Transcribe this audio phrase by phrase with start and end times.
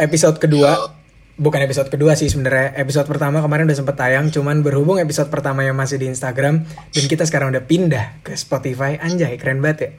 [0.00, 0.96] episode kedua.
[1.40, 2.76] Bukan episode kedua sih sebenarnya.
[2.80, 7.04] Episode pertama kemarin udah sempet tayang cuman berhubung episode pertama yang masih di Instagram dan
[7.08, 8.96] kita sekarang udah pindah ke Spotify.
[9.00, 9.90] Anjay keren banget ya.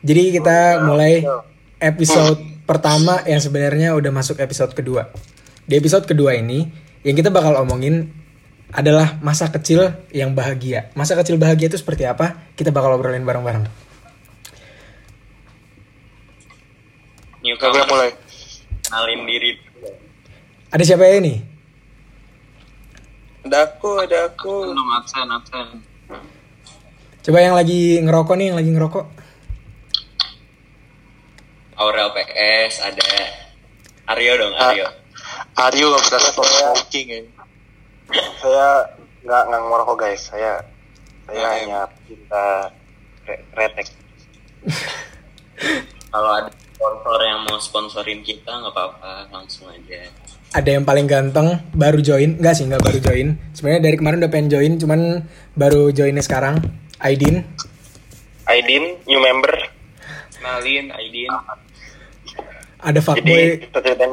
[0.00, 1.24] Jadi kita mulai
[1.80, 5.08] episode pertama yang sebenarnya udah masuk episode kedua.
[5.64, 6.68] Di episode kedua ini
[7.04, 8.12] yang kita bakal omongin
[8.72, 10.92] adalah masa kecil yang bahagia.
[10.92, 12.52] Masa kecil bahagia itu seperti apa?
[12.52, 13.64] Kita bakal obrolin bareng-bareng.
[17.40, 18.29] Newcomer mulai.
[18.90, 19.54] Kenalin diri.
[20.70, 21.38] Ada siapa ya ini?
[23.46, 24.66] Ada aku, ada aku.
[24.66, 25.66] belum absen absen
[27.20, 29.06] coba yang lagi ngerokok nih yang lagi ngerokok.
[31.76, 33.06] Aurel PS ada.
[34.10, 34.72] Aryo dong Ah.
[34.72, 34.88] Aryo.
[35.54, 37.20] Aryo gak pernah stop smoking ya.
[38.42, 38.68] saya
[39.22, 40.22] nggak nggak ngerokok guys.
[40.26, 40.64] Saya
[41.28, 42.44] saya Nah, hanya cinta
[43.22, 43.86] re- retek.
[46.10, 50.00] Kalau ada sponsor yang mau sponsorin kita nggak apa-apa langsung aja.
[50.50, 52.40] Ada yang paling ganteng baru join.
[52.40, 53.36] Enggak sih enggak baru join.
[53.52, 55.00] Sebenarnya dari kemarin udah pengen join cuman
[55.52, 56.56] baru joinnya sekarang.
[56.98, 57.44] Aidin.
[58.48, 59.52] Aidin new member.
[60.32, 61.28] Kenalin Aidin.
[62.80, 63.44] Ada jadi fuckboy.
[63.60, 64.12] kita ceritain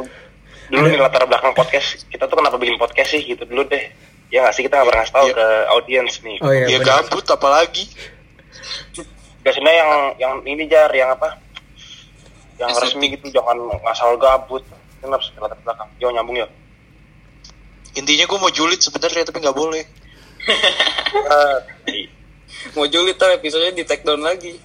[0.67, 2.03] dulu nih latar belakang podcast.
[2.05, 3.23] Kita tuh kenapa bikin podcast sih?
[3.23, 3.87] Gitu dulu deh.
[4.27, 4.67] Ya nggak sih?
[4.67, 5.35] Kita nggak pernah tahu Iya.
[5.39, 6.37] ke audiens nih.
[6.43, 6.87] Oh iya Ya bener.
[6.99, 7.87] gabut apalagi.
[9.39, 11.39] biasanya yang yang ini jar yang apa
[12.57, 12.97] yang Estetik.
[12.97, 14.65] resmi gitu jangan ngasal gabut.
[15.01, 15.33] Kenapa sih?
[15.37, 15.89] Latar belakang.
[16.01, 16.47] Yo nyambung ya
[17.97, 19.81] Intinya gue mau julid sebenarnya tapi nggak boleh.
[21.17, 21.57] Eh,
[22.77, 24.53] mau julid tuh episodenya di take down lagi.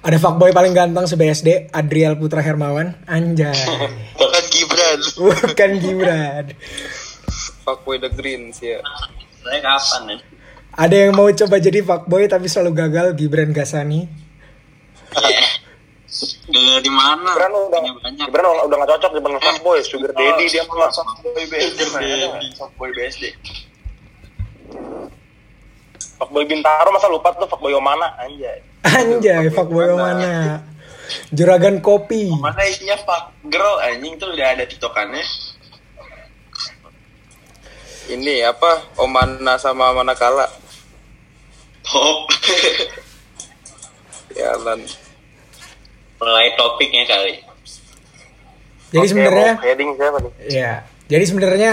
[0.00, 2.98] Ada fuckboy paling ganteng se BSD Adriel Putra Hermawan.
[3.06, 3.54] Anjay.
[4.18, 5.00] Bukan Gibran.
[5.16, 6.44] bukan Gibran.
[7.62, 8.80] Fuckboy the greens ya.
[9.44, 10.16] Saya kapan ya?
[10.74, 14.08] Ada yang mau coba jadi fuckboy tapi selalu gagal Gibran Gasani
[16.50, 17.30] gagal di mana?
[17.38, 18.26] Gibran udah banyak.
[18.26, 21.80] Gibran udah udah nggak cocok dengan fuckboy sugar daddy dia mah Fuckboy BSD.
[22.58, 23.24] fuckboy BSD
[26.20, 28.60] fuckboy bintaro masa lupa tuh fuckboy mana anjay.
[28.84, 30.60] Anjay fuckboy mana
[31.32, 32.28] juragan kopi.
[32.36, 34.20] Mana isinya fuck girl anjing.
[34.20, 35.24] Tuh udah ada tiktokannya.
[38.10, 38.90] Ini apa?
[39.00, 40.50] Omana sama Manakala.
[41.86, 42.28] Top
[44.36, 44.78] jalan
[46.20, 47.34] mulai topiknya kali
[48.90, 50.72] jadi Oke, sebenarnya heading siapa nih ya
[51.10, 51.70] jadi sebenarnya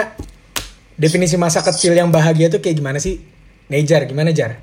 [0.97, 3.21] definisi masa kecil yang bahagia tuh kayak gimana sih
[3.67, 4.57] Nejar gimana Jar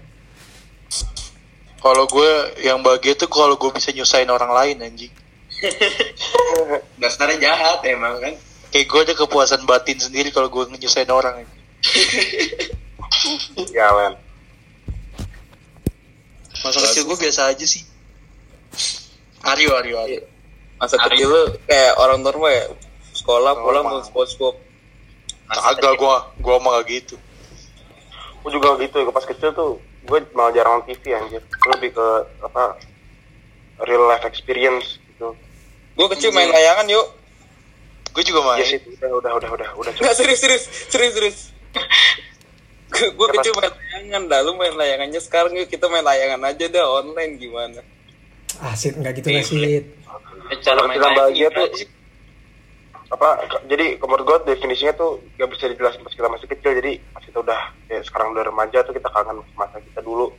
[1.84, 2.30] Kalau gue
[2.64, 5.12] yang bahagia tuh kalau gue bisa nyusahin orang lain anjing.
[7.00, 8.32] dasarnya jahat emang kan
[8.72, 11.44] Kayak gue ada kepuasan batin sendiri kalau gue nyusahin orang.
[11.44, 11.60] anjing.
[16.64, 17.84] Masa kecil gue biasa aja sih.
[19.44, 20.20] Aryo, Aryo, Aryo.
[20.80, 22.64] masa Hari- kecil lu kayak orang normal ya?
[23.12, 24.32] Sekolah pulang mau sport
[25.44, 27.16] Kagak gue, gue mah gak gitu.
[28.44, 29.12] gue juga gitu ya.
[29.12, 29.76] Pas kecil tuh
[30.08, 31.40] gue malah jarang nonton TV anjir.
[31.60, 32.06] Gua lebih ke
[32.44, 32.76] apa
[33.84, 35.36] real life experience gitu.
[35.94, 37.06] Gue kecil main layangan yuk.
[38.12, 38.64] Gue juga main.
[38.64, 39.92] ya sih udah udah udah udah udah.
[39.96, 41.38] Nggak serius serius serius serius
[42.86, 46.64] gue Ya, kecil main layangan dah lu main layangannya sekarang yuk kita main layangan aja
[46.66, 47.80] dah online gimana?
[48.62, 49.84] Asit nggak gitu lah Sid
[50.60, 51.88] cara Kalau main bahagia tuh- sih?
[53.06, 57.22] apa jadi menurut gue definisinya tuh gak bisa dijelasin pas kita masih kecil jadi pas
[57.22, 60.34] kita udah kayak sekarang udah remaja tuh kita kangen masa kita dulu.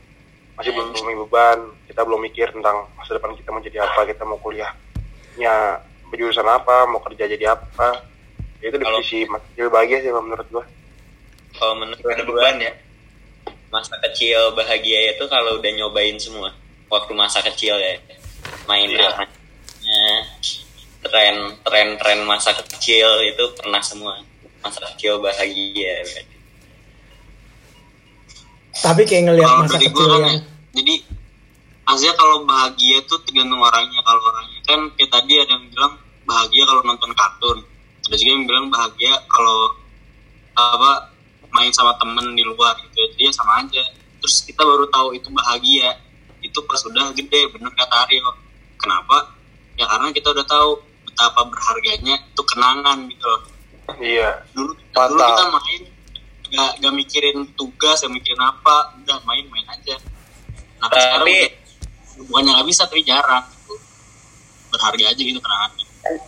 [0.54, 4.22] Masih belum punya beban kita belum mikir tentang masa depan kita mau jadi apa kita
[4.22, 5.54] mau kuliahnya
[6.10, 8.04] jurusan apa mau kerja jadi apa.
[8.60, 10.64] Ya, itu definisi kecil bahagia sih menurut gue
[11.56, 12.72] kalau menurut ada beban ya?
[13.76, 16.54] masa kecil bahagia itu kalau udah nyobain semua.
[16.86, 17.98] Waktu masa kecil ya.
[18.70, 20.02] Main arahnya
[21.02, 24.22] tren tren tren masa kecil itu pernah semua.
[24.62, 26.02] Masa kecil bahagia.
[28.76, 30.40] Tapi kayak ngelihat masa dari kecil gue kan yang ya,
[30.76, 30.94] jadi
[31.86, 34.00] maksudnya kalau bahagia tuh tergantung orangnya.
[34.04, 35.94] Kalau orangnya kan kayak tadi ada yang bilang
[36.24, 37.58] bahagia kalau nonton kartun.
[38.06, 39.74] Ada juga yang bilang bahagia kalau
[40.56, 41.15] apa
[41.56, 42.92] main sama temen di luar gitu.
[42.94, 43.06] Ya.
[43.16, 43.82] jadi ya sama aja.
[44.20, 45.96] Terus kita baru tahu itu bahagia.
[46.44, 48.28] Itu pas udah gede bener kata Aryo.
[48.76, 49.32] Kenapa?
[49.80, 50.70] Ya karena kita udah tahu
[51.08, 53.42] betapa berharganya itu kenangan gitu loh.
[53.96, 54.30] Iya.
[54.52, 55.82] Dulu dulu kita main
[56.46, 58.92] gak, gak mikirin tugas gak mikirin apa.
[59.00, 59.96] Udah main-main aja.
[60.76, 61.64] Nah Tapi- sekarang udah-
[62.16, 63.76] bukannya nggak bisa tapi jarang gitu.
[64.72, 65.85] berharga aja gitu kenangannya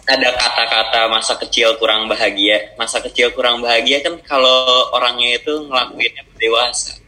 [0.09, 2.75] ada kata-kata masa kecil kurang bahagia.
[2.81, 6.99] Masa kecil kurang bahagia kan kalau orangnya itu ngelakuinnya dewasa.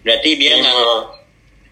[0.00, 0.76] Berarti dia nggak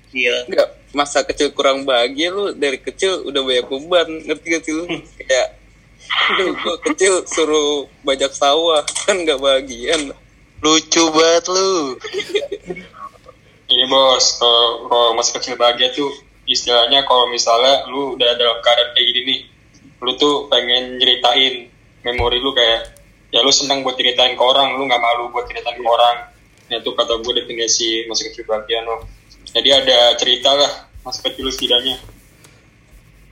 [0.08, 0.34] kecil.
[0.48, 4.08] Enggak masa kecil kurang bahagia lu dari kecil udah banyak beban.
[4.24, 4.84] Ngerti gak sih lu?
[5.20, 5.48] Kayak
[6.08, 10.16] Aduh, gua kecil suruh bajak sawah kan gak bahagian
[10.58, 11.94] Lucu banget lu.
[13.68, 16.10] Iya bos, kalau kalau masih kecil bahagia tuh
[16.50, 19.40] istilahnya kalau misalnya lu udah dalam keadaan kayak gini nih,
[19.98, 21.70] lu tuh pengen nyeritain
[22.06, 22.94] memori lu kayak
[23.34, 26.16] ya lu senang buat ceritain ke orang, lu nggak malu buat ceritain ke orang.
[26.68, 29.04] Nah itu kata gue definisi masa kecil bahagia lo.
[29.48, 30.70] Jadi ada cerita lah
[31.02, 31.96] masa kecil lu setidaknya.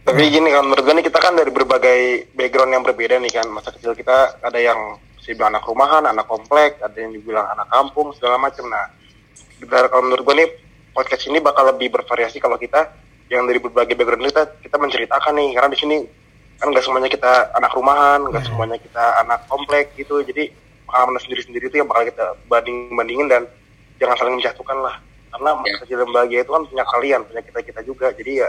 [0.07, 3.47] Tapi gini kan menurut gue nih kita kan dari berbagai background yang berbeda nih kan
[3.51, 7.67] masa kecil kita ada yang si bilang anak rumahan, anak komplek, ada yang dibilang anak
[7.67, 8.71] kampung segala macam.
[8.71, 8.87] Nah,
[9.67, 10.49] kalau menurut gue nih
[10.95, 12.87] podcast ini bakal lebih bervariasi kalau kita
[13.27, 15.97] yang dari berbagai background kita kita menceritakan nih karena di sini
[16.57, 20.25] kan nggak semuanya kita anak rumahan, nggak semuanya kita anak komplek gitu.
[20.25, 20.49] Jadi
[20.89, 23.43] pengalaman sendiri-sendiri itu yang bakal kita banding bandingin dan
[24.01, 24.97] jangan saling menjatuhkan lah.
[25.29, 25.79] Karena masa Ya.
[25.85, 28.09] kecil bahagia itu kan punya kalian, punya kita kita juga.
[28.17, 28.49] Jadi ya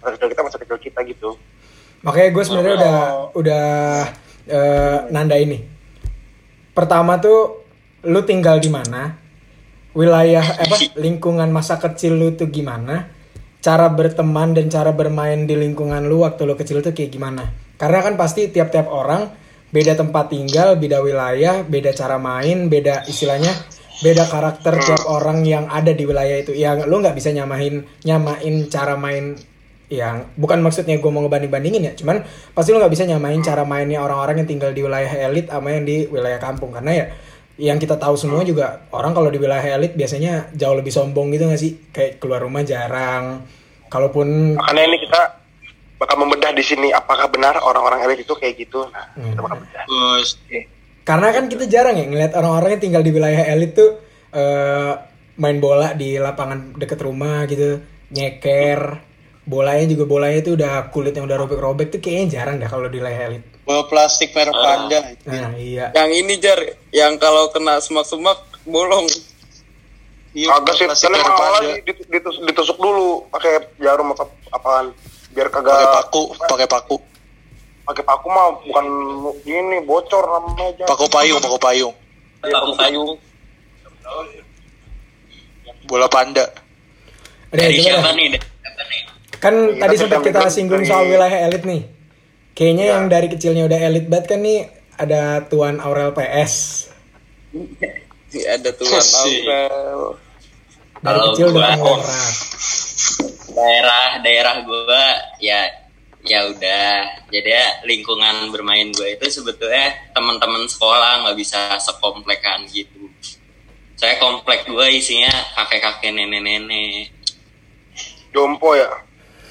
[0.00, 1.30] masa kecil kita masa kecil kita gitu.
[2.00, 2.98] Makanya gue sebenarnya udah
[3.36, 3.66] udah
[4.48, 5.62] eh, nanda ini.
[6.72, 7.62] Pertama tuh
[8.02, 9.14] lu tinggal di mana?
[9.92, 13.10] Wilayah apa lingkungan masa kecil lu tuh gimana?
[13.60, 17.52] Cara berteman dan cara bermain di lingkungan lu waktu lu kecil tuh kayak gimana?
[17.76, 19.28] Karena kan pasti tiap-tiap orang
[19.68, 23.52] beda tempat tinggal, beda wilayah, beda cara main, beda istilahnya
[24.00, 26.56] beda karakter tiap orang yang ada di wilayah itu.
[26.56, 29.36] Ya lu nggak bisa nyamain nyamain cara main
[29.90, 32.22] yang bukan maksudnya gue mau ngebanding bandingin ya cuman
[32.54, 35.82] pasti lo nggak bisa nyamain cara mainnya orang-orang yang tinggal di wilayah elit sama yang
[35.82, 37.06] di wilayah kampung karena ya
[37.60, 41.44] yang kita tahu semua juga orang kalau di wilayah elit biasanya jauh lebih sombong gitu
[41.44, 41.76] gak sih?
[41.92, 43.44] Kayak keluar rumah jarang.
[43.92, 45.20] Kalaupun Makanya ini kita
[46.00, 48.88] bakal membedah di sini apakah benar orang-orang elit itu kayak gitu.
[48.88, 49.82] Nah, kita bakal bedah.
[49.84, 50.28] Terus
[51.04, 54.00] karena kan kita jarang ya ngeliat orang-orang yang tinggal di wilayah elit tuh
[54.32, 54.92] eh,
[55.36, 57.84] main bola di lapangan deket rumah gitu
[58.16, 59.10] nyeker.
[59.44, 63.02] Bolanya juga bolanya itu udah kulit yang udah robek-robek tuh kayaknya jarang dah kalau di
[63.02, 64.98] wilayah elit Bawa plastik merek panda.
[65.22, 66.58] nah iya yang ini jar
[66.90, 68.34] yang kalau kena semak-semak
[68.66, 69.06] bolong
[70.30, 71.42] Iya, Kagak sih, kan emang panda.
[71.44, 74.90] awalnya ditus- ditus- ditusuk dulu pakai jarum atau apaan
[75.30, 76.96] biar kagak Pakai paku, pakai paku.
[77.82, 78.86] pakai paku mah bukan
[79.44, 80.84] ini bocor namanya aja.
[80.86, 81.94] Paku payung, paku payung.
[82.40, 83.04] aku kayu
[85.84, 86.46] Bola panda.
[87.50, 88.26] Udah, dari siapa nih?
[88.32, 89.00] Dari siapa nih?
[89.36, 91.82] Kan Iya, tadi sempat kita singgung soal wilayah elit nih.
[92.60, 92.92] Kayaknya Iya.
[92.92, 96.86] yang dari kecilnya udah elit banget kan nih ada Tuan Aurel PS.
[98.36, 99.00] ada tuan.
[99.00, 100.20] Aurel
[100.92, 102.34] Dari Kalau kecil udah gua- penggerak.
[103.50, 105.04] daerah daerah gue
[105.40, 105.60] ya
[106.20, 106.86] ya udah
[107.26, 113.08] jadi ya lingkungan bermain gue itu sebetulnya teman-teman sekolah nggak bisa sekomplekan gitu
[113.96, 117.08] saya komplek gue isinya kakek-kakek nenek-nenek
[118.30, 118.86] Jompo ya.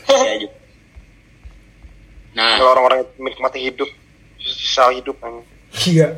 [0.07, 0.57] ya juga.
[2.37, 3.89] Nah Kalau orang-orang yang menikmati hidup,
[4.37, 5.41] sisa hidup kan.
[5.85, 6.17] Iya.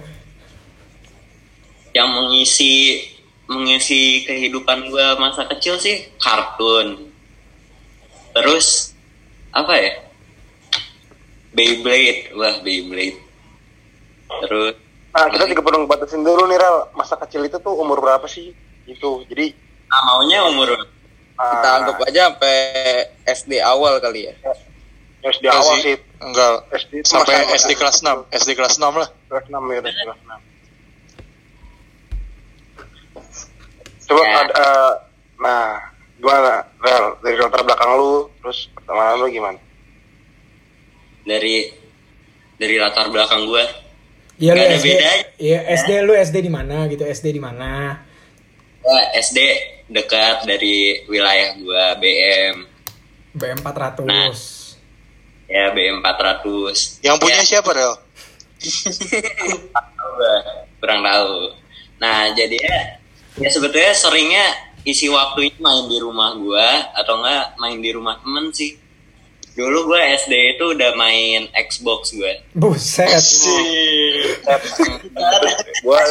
[1.92, 3.04] yang mengisi
[3.52, 7.12] mengisi kehidupan gue masa kecil sih kartun
[8.32, 8.96] terus
[9.52, 9.92] apa ya
[11.52, 13.20] Beyblade wah Beyblade
[14.48, 14.76] terus
[15.12, 16.88] Nah, kita juga perlu batasin dulu nih, Rel.
[16.96, 18.56] Masa kecil itu tuh umur berapa sih?
[18.88, 19.28] Itu.
[19.28, 19.52] Jadi,
[19.92, 20.72] ah, maunya umur
[21.42, 22.58] kita ah, anggap aja sampai
[23.26, 24.34] SD awal kali ya
[25.24, 25.82] SD Enggak awal sih.
[25.84, 25.96] sih.
[26.20, 26.52] Enggak.
[26.74, 28.18] SD itu Sampai masa- SD kelas 6.
[28.32, 29.10] SD kelas 6 lah.
[29.28, 30.40] Kelas 6 ya, udah kelas 6.
[34.04, 34.34] Coba Ya.
[34.42, 34.92] ada, eh,
[35.38, 35.66] nah,
[36.14, 37.06] gimana, Rel?
[37.22, 39.60] Dari latar belakang lu, terus pertemanan lu gimana?
[41.22, 41.70] dari
[42.58, 43.62] dari latar belakang gue
[44.36, 44.88] Iya lu SD.
[44.90, 45.14] bedanya.
[45.38, 47.06] Iya SD lu SD di mana gitu?
[47.06, 48.02] SD di mana?
[48.82, 49.38] Gua SD
[49.88, 52.56] dekat dari wilayah gue BM
[53.34, 54.02] BM 400.
[54.02, 54.34] Nah.
[55.52, 57.94] Ya BM 400 Yang punya Ya, siapa, Rel?
[58.62, 60.36] tahu gua,
[60.80, 61.34] kurang tahu.
[61.98, 62.78] Nah jadi ya,
[63.38, 64.46] ya sebetulnya seringnya
[64.82, 68.78] isi waktunya main di rumah gua atau enggak main di rumah temen sih.
[69.52, 72.32] Dulu gua SD itu udah main Xbox gua.
[72.56, 73.10] Buset.
[75.82, 76.02] Gua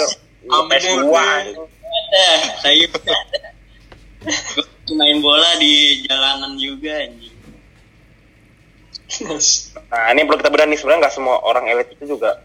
[0.40, 1.06] Sampai PS2.
[1.14, 2.26] ada
[2.59, 7.30] saya Gua main bola di jalanan juga anjing
[9.90, 12.38] Nah, ini perlu kita bedah nih sebenarnya nggak semua orang elit itu juga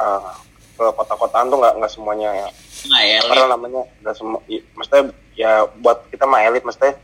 [0.00, 0.32] uh,
[0.74, 2.48] ke kota-kotaan tuh nggak nggak semuanya ya.
[2.88, 5.02] nggak ya Karena namanya nggak semua, i- maksudnya
[5.36, 6.96] ya buat kita mah elit, maksudnya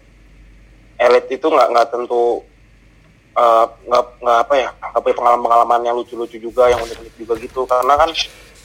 [0.96, 2.40] elit itu nggak nggak tentu
[3.36, 7.60] uh, nggak nggak apa ya nggak punya pengalaman-pengalaman yang lucu-lucu juga, yang unik-unik juga gitu.
[7.68, 8.10] Karena kan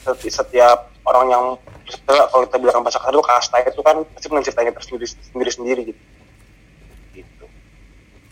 [0.02, 1.44] seti- setiap orang yang
[1.84, 5.50] misalnya kalau kita bilang bahasa kasar itu kasta itu kan pasti punya ceritanya tersendiri sendiri
[5.52, 6.02] sendiri gitu.
[7.12, 7.44] Gitu.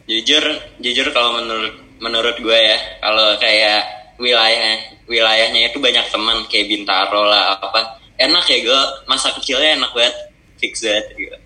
[0.08, 0.44] jujur
[0.80, 3.80] jujur kalau menurut menurut gue ya kalau kayak
[4.16, 8.00] wilayah wilayahnya itu banyak teman kayak Bintaro lah apa.
[8.20, 10.16] Enak ya gue masa kecilnya enak banget.
[10.60, 11.36] Fix that gitu.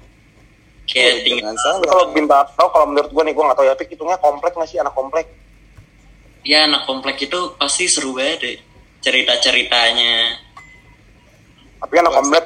[0.91, 1.87] Kayak tinggal Jangan salah.
[1.87, 4.79] kalau Bintaro kalau menurut gue nih gue nggak tahu ya tapi hitungnya komplek nggak sih?
[4.83, 5.27] Anak komplek?
[6.45, 8.59] Ya anak komplek itu pasti seru banget deh
[9.05, 10.41] cerita ceritanya
[11.85, 12.45] tapi anak komplek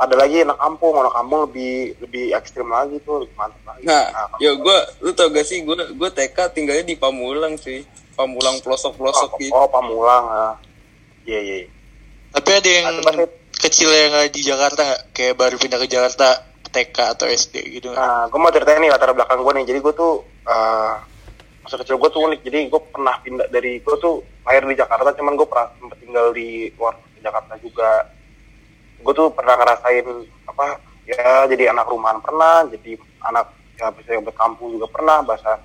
[0.00, 4.04] ada lagi anak kampung anak kampung lebih lebih ekstrim lagi tuh lebih mantap lagi Nah,
[4.40, 8.96] yo gue, lu tau gak sih gue gue TK tinggalnya di Pamulang sih, Pamulang pelosok
[9.00, 9.52] pelosok gitu.
[9.52, 10.54] oh Pamulang ah.
[11.24, 11.58] iya iya.
[12.30, 13.26] Tapi ada yang Ada
[13.60, 15.02] kecil yang nggak di Jakarta nggak?
[15.12, 16.28] Kayak baru pindah ke Jakarta
[16.70, 17.90] TK atau SD gitu?
[17.90, 19.64] Nah, gue mau ceritain nih latar belakang gue nih.
[19.66, 20.12] Jadi gue tuh
[20.46, 20.94] eh
[21.60, 22.40] masa kecil gue tuh unik.
[22.46, 25.68] Jadi gue pernah pindah dari gue tuh lahir di Jakarta, cuman gue pernah
[25.98, 27.90] tinggal di luar Jakarta juga.
[29.00, 30.06] Gue tuh pernah ngerasain
[30.48, 33.46] apa ya jadi anak rumahan pernah, jadi anak
[33.80, 35.60] ya bisa berkampung juga pernah, bahasa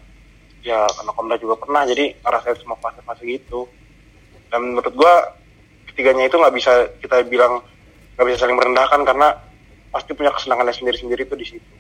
[0.64, 1.84] ya anak komda juga pernah.
[1.84, 3.68] Jadi ngerasain semua fase-fase gitu.
[4.48, 5.14] Dan menurut gue
[5.92, 7.64] ketiganya itu nggak bisa kita bilang
[8.16, 9.36] nggak bisa saling merendahkan karena
[9.92, 11.72] pasti punya kesenangannya sendiri-sendiri tuh di situ.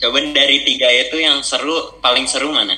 [0.00, 2.72] coba dari tiga itu yang seru paling seru mana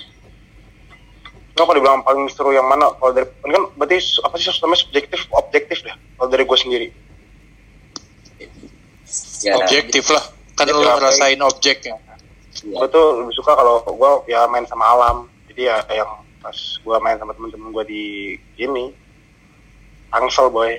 [1.52, 2.88] Nah, kalau dibilang paling seru yang mana?
[2.96, 5.92] Kalau dari kan berarti apa sih namanya subjektif objektif deh.
[6.16, 6.88] Kalau dari gue sendiri.
[9.42, 10.24] Ya Objektif lah.
[10.54, 11.96] Kan Ya, lu ya, ngerasain objeknya.
[12.62, 15.16] Gue tuh lebih suka kalau gue ya main sama alam.
[15.50, 18.04] Jadi ya yang pas gue main sama temen-temen gue di
[18.60, 18.92] ini,
[20.12, 20.76] Tangsel boy.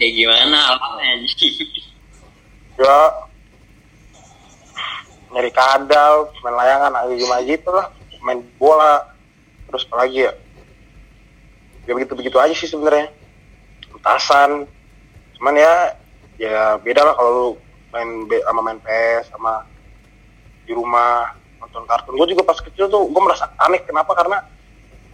[0.00, 1.28] kayak gimana alamnya
[2.80, 2.96] Ya
[5.30, 7.86] nyari kadal, main layangan, aja gimana gitu lah.
[8.20, 9.12] Main bola,
[9.68, 10.32] terus apa lagi ya?
[11.88, 13.08] Ya begitu-begitu aja sih sebenarnya.
[13.92, 14.64] Petasan,
[15.38, 15.74] cuman ya
[16.40, 17.48] ya beda lah kalau lu
[17.90, 19.66] main B- sama main PS sama
[20.62, 22.14] di rumah nonton kartun.
[22.14, 23.82] Gue juga pas kecil tuh gue merasa aneh.
[23.82, 24.14] Kenapa?
[24.14, 24.38] Karena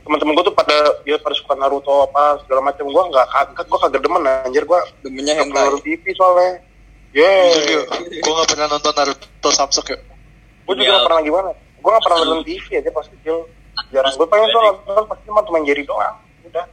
[0.05, 2.85] teman-teman gue tuh pada dia pada suka Naruto apa segala macam.
[2.87, 4.63] Gue nggak kagak gue kagak demen anjir.
[4.63, 5.65] Gue Demennya hentai.
[5.65, 6.61] nonton TV soalnya.
[7.11, 7.83] Yeah.
[8.21, 9.99] Gue nggak pernah nonton Naruto Samsung ya.
[10.67, 10.93] gue juga Iya.
[10.93, 11.51] nggak pernah gimana.
[11.79, 13.37] Gue nggak pernah nonton TV aja pas kecil.
[13.89, 14.13] Jarang.
[14.15, 16.17] Gue pengen tuh nonton pasti cuma main Jerry doang.
[16.45, 16.65] Udah.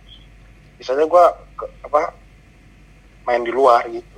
[0.76, 1.26] Biasanya gue
[1.82, 2.00] apa
[3.24, 4.13] main di luar gitu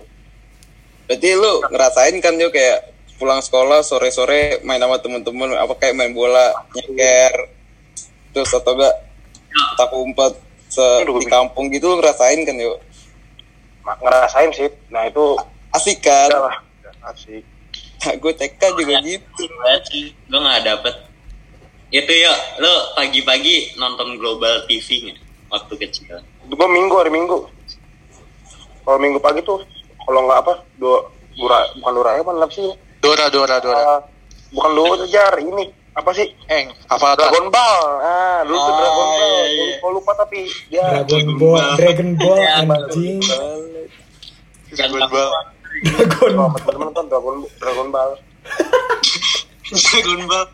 [1.05, 6.11] Berarti lu ngerasain kan yo kayak pulang sekolah sore-sore main sama temen-temen apa kayak main
[6.11, 7.47] bola, nyeker,
[8.35, 8.95] terus atau enggak
[9.79, 10.33] tak umpet
[10.67, 12.75] se Aduh, di kampung gitu lu ngerasain kan yo.
[13.85, 14.67] Ma- ngerasain sih.
[14.91, 15.37] Nah itu
[15.71, 16.27] Asik kan?
[16.31, 16.55] udah lah.
[16.81, 17.43] Udah asik.
[18.05, 19.43] Nah, gue TK juga gitu.
[19.63, 20.05] banget sih.
[20.27, 20.95] Gue nggak dapet.
[21.93, 25.19] Itu ya lo pagi-pagi nonton global TV nggak
[25.53, 26.19] waktu kecil?
[26.49, 27.47] Gue minggu hari minggu.
[28.85, 29.63] Kalau minggu pagi tuh
[30.05, 30.97] kalau nggak apa dua
[31.35, 32.69] dura bukan dura apa sih
[33.05, 33.77] Dora, Dora, Dora.
[33.85, 33.99] Ah,
[34.49, 39.07] bukan dua jar ini apa sih Eng, apa Dragon Ball ah dulu tuh Oh, Dragon
[39.07, 39.87] Ball iya, iya.
[39.87, 43.19] lupa tapi dia Dragon Ball, Dragon Ball Ya, anjing.
[44.75, 45.29] Dragon Ball.
[45.85, 46.49] Dragon Ball.
[46.51, 48.11] teman-teman nonton Dragon Dragon Ball
[49.65, 50.45] Dragon Ball.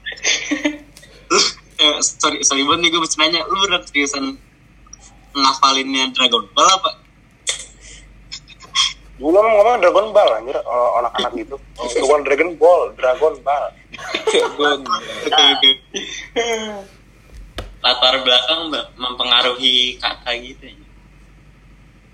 [1.31, 1.39] Lu,
[1.83, 4.25] eh, sorry, sorry banget nih gue mesti nanya, lu beneran seriusan
[5.35, 7.00] ngafalinnya Dragon Ball apa?
[9.21, 10.57] Dulu emang ngomong Dragon Ball anjir
[10.97, 11.55] anak-anak gitu.
[11.77, 13.65] Oh, bukan Dragon Ball Dragon Ball.
[14.33, 15.71] Oke.
[17.81, 18.61] latar belakang
[18.93, 20.77] mempengaruhi kata gitu ya.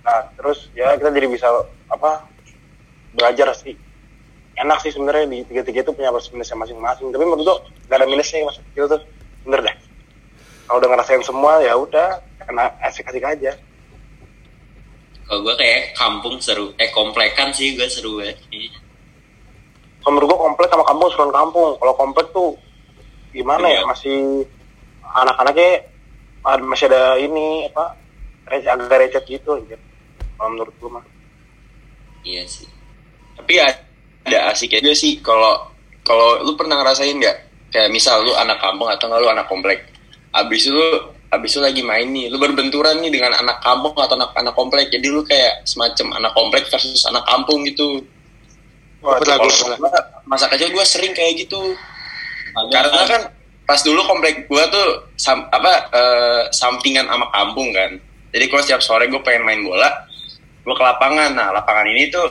[0.04, 1.48] Nah terus ya kita jadi bisa
[1.88, 2.28] apa
[3.16, 3.76] belajar sih.
[4.58, 7.08] Enak sih sebenarnya di tiga-tiga itu punya plus minusnya masing-masing.
[7.14, 9.02] Tapi menurut tuh gak ada minusnya masa kecil tuh?
[9.46, 9.76] Bener deh
[10.68, 13.56] kalau udah ngerasain semua ya udah enak asik-asik aja
[15.28, 18.72] kalau gue kayak kampung seru eh komplekan sih gue seru banget sih.
[20.00, 21.76] kalau menurut gua komplek sama kampung seruan kampung.
[21.84, 22.56] Kalau komplek tuh
[23.36, 23.84] gimana ya?
[23.84, 23.92] Iya.
[23.92, 24.20] masih
[25.04, 25.72] anak-anaknya
[26.64, 28.00] masih ada ini apa
[28.48, 29.76] receh, agak recet gitu anjir
[30.40, 31.06] kalau menurut gua mah.
[32.24, 32.72] Iya sih.
[33.36, 33.84] Tapi ada,
[34.24, 35.76] ada asiknya juga sih kalau
[36.08, 37.38] kalau lu pernah ngerasain nggak?
[37.76, 39.92] Kayak misal lu anak kampung atau nggak lu anak komplek.
[40.32, 40.88] Abis itu
[41.28, 44.88] abis itu lagi main nih lu berbenturan nih dengan anak kampung atau anak anak komplek.
[44.88, 48.00] Jadi lu kayak semacam anak komplek versus anak kampung gitu.
[49.04, 49.92] Wah, kalau- gua
[50.26, 51.60] masa kecil gue sering kayak gitu.
[52.56, 53.22] Agak- karena kan
[53.68, 54.88] pas dulu komplek gue tuh
[55.20, 57.92] sam- apa eh, sampingan sama kampung kan.
[58.32, 59.92] Jadi kalau setiap sore gue pengen main bola
[60.64, 61.36] gue ke lapangan.
[61.36, 62.24] Nah lapangan ini tuh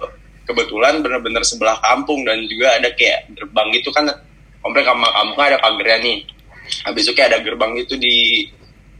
[0.48, 4.08] kebetulan bener-bener sebelah kampung dan juga ada kayak gerbang gitu kan.
[4.64, 6.18] Komplek sama kampung ada pagernya nih.
[6.82, 8.48] Habis itu kayak ada gerbang gitu di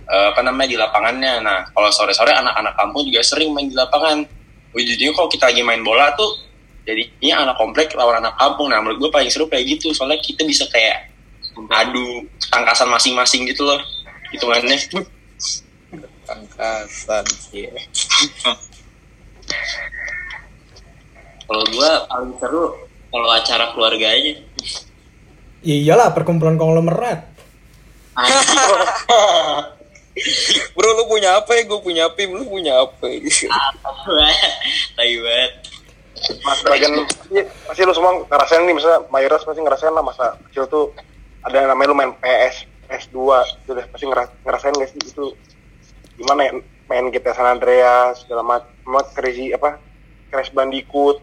[0.07, 4.23] eh, apa namanya di lapangannya nah kalau sore-sore anak-anak kampung juga sering main di lapangan
[4.77, 6.47] ujungnya kalau kita lagi main bola tuh
[6.87, 10.47] jadinya anak komplek lawan anak kampung nah menurut gue paling seru kayak gitu soalnya kita
[10.47, 11.11] bisa kayak
[11.57, 13.81] adu tangkasan masing-masing gitu loh
[14.31, 14.77] hitungannya
[16.27, 17.25] Angkasan.
[17.55, 17.71] Iya.
[21.47, 22.65] Kalau gua paling seru
[23.15, 24.33] kalau acara keluarga aja.
[25.63, 27.31] Ya iyalah perkumpulan konglomerat.
[30.73, 31.63] Bro lu punya apa ya?
[31.69, 32.17] Gue punya apa?
[32.25, 33.05] Lu punya apa?
[34.97, 35.53] Tai banget.
[36.43, 37.05] Mas bagian
[37.69, 40.85] pasti, lu semua ngerasain nih misalnya mayoritas pasti ngerasain lah masa kecil tuh
[41.45, 43.19] ada yang namanya lu main PS PS2
[43.63, 45.37] itu deh pasti ngeras, ngerasain gak sih itu
[46.17, 46.53] gimana ya
[46.89, 49.77] main GTA San Andreas segala macam crazy apa
[50.33, 51.21] Crash Bandicoot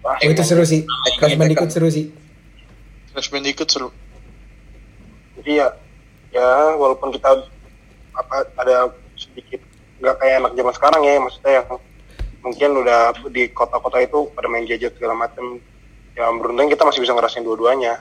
[0.00, 0.88] Wah, Oh, itu seru sih.
[1.20, 2.08] Crash Bandicoot seru sih.
[3.12, 3.88] Crash Bandicoot seru.
[5.40, 5.68] jadi ya
[6.36, 7.48] ya walaupun kita
[8.20, 9.60] apa ada sedikit
[10.00, 11.68] nggak kayak anak zaman sekarang ya maksudnya yang
[12.40, 15.60] mungkin udah di kota-kota itu pada main gadget segala macam
[16.16, 18.00] ya beruntung kita masih bisa ngerasain dua-duanya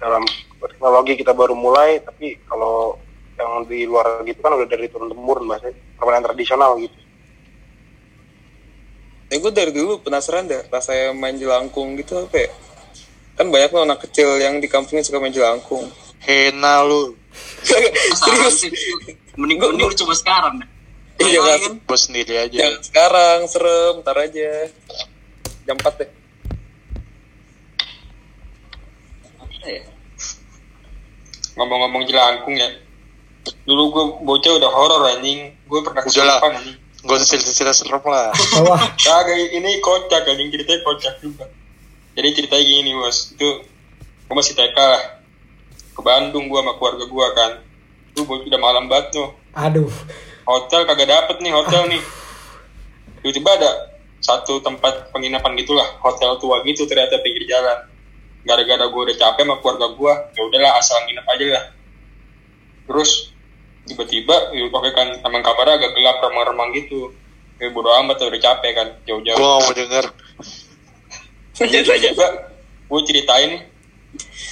[0.00, 0.24] dalam
[0.60, 2.96] teknologi kita baru mulai tapi kalau
[3.38, 6.98] yang di luar gitu kan udah dari turun temurun bahasa permainan tradisional gitu
[9.28, 12.50] Ya gue dari dulu penasaran deh rasanya main jelangkung gitu apa ya?
[13.36, 15.84] Kan banyak loh anak kecil yang di kampungnya suka main jelangkung.
[16.24, 17.12] Hena lu.
[17.64, 18.56] Serius?
[19.38, 20.54] Mending mending lu coba sekarang.
[21.18, 21.82] Iya kan?
[21.82, 22.58] Gue sendiri aja.
[22.58, 24.70] Jangan sekarang, serem, ntar aja.
[25.66, 26.10] Jam 4 deh.
[29.68, 29.84] Ya?
[31.58, 32.70] ngomong-ngomong jelangkung ya
[33.66, 38.34] dulu gue bocah udah horor anjing gue pernah kesurupan anjing Gue cerita-cerita serem lah.
[38.66, 41.46] Wah, kagak ini kocak anjing ceritanya kocak juga
[42.14, 43.48] jadi ceritanya gini bos itu
[44.26, 45.02] gue masih TK lah
[45.98, 47.52] ke Bandung gue sama keluarga gue kan.
[48.14, 49.28] Itu bocah udah malam banget tuh.
[49.58, 49.90] Aduh.
[50.48, 52.00] hotel kagak dapet nih hotel nih.
[53.20, 53.70] Tiba-tiba ada
[54.22, 57.90] satu tempat penginapan gitulah hotel tua gitu ternyata pinggir jalan.
[58.46, 61.64] Gara-gara gue udah capek sama keluarga gue ya udahlah asal nginep aja lah.
[62.88, 63.10] Terus
[63.84, 67.12] tiba-tiba ya pakai kan emang kamarnya agak gelap remang-remang gitu.
[67.58, 69.36] Ya bodo amat udah capek kan jauh-jauh.
[69.36, 70.06] Gak mau denger.
[71.58, 72.26] lanjut tiba
[72.88, 73.66] gue ceritain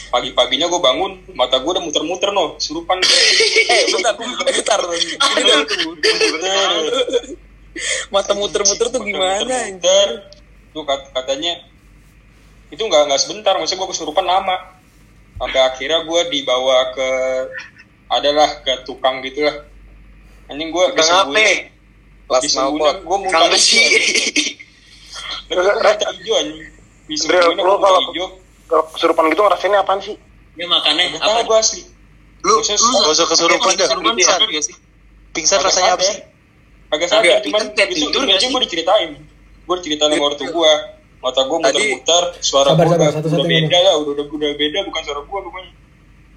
[0.07, 3.01] pagi-paginya gue bangun mata gue udah muter-muter no surupan
[3.66, 4.81] Eh, bentar, bentar.
[8.09, 9.42] Mata muter-muter tuh gimana?
[9.42, 10.09] Muter.
[10.73, 11.53] Tuh kat- katanya
[12.66, 14.57] itu nggak nggak sebentar, maksudnya gue kesurupan lama.
[15.37, 17.09] Sampai akhirnya gue dibawa ke
[18.09, 19.57] adalah ke tukang gitu lah.
[20.47, 20.85] Anjing gue
[21.27, 21.75] disembunyiin
[22.55, 22.97] knalpot.
[23.03, 23.38] gue muntah
[26.12, 26.66] hijau anjing.
[27.53, 27.77] Lu gue
[28.11, 28.29] hijau.
[28.66, 30.16] Kalau kesurupan gitu ngerasainnya apaan sih
[30.57, 31.40] Ya makannya Gak apa?
[31.44, 31.83] gue asli.
[32.40, 33.88] Lu lu Gak usah kesurupan dah.
[35.37, 36.16] Pingsan Agak rasanya apa sih?
[36.87, 38.48] Agak sadar, Agak, cuman itu sih?
[38.48, 39.11] gue diceritain.
[39.68, 40.72] Gue diceritain sama ortu gue.
[41.20, 45.38] Mata gue muter-muter, suara gue udah, beda lah, udah, udah, udah beda, bukan suara gue
[45.42, 45.72] pokoknya.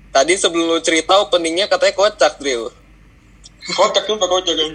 [0.10, 2.74] Tadi sebelum lu cerita openingnya katanya kocak, Drill.
[3.78, 4.68] Kocak tuh, pak kocak kan.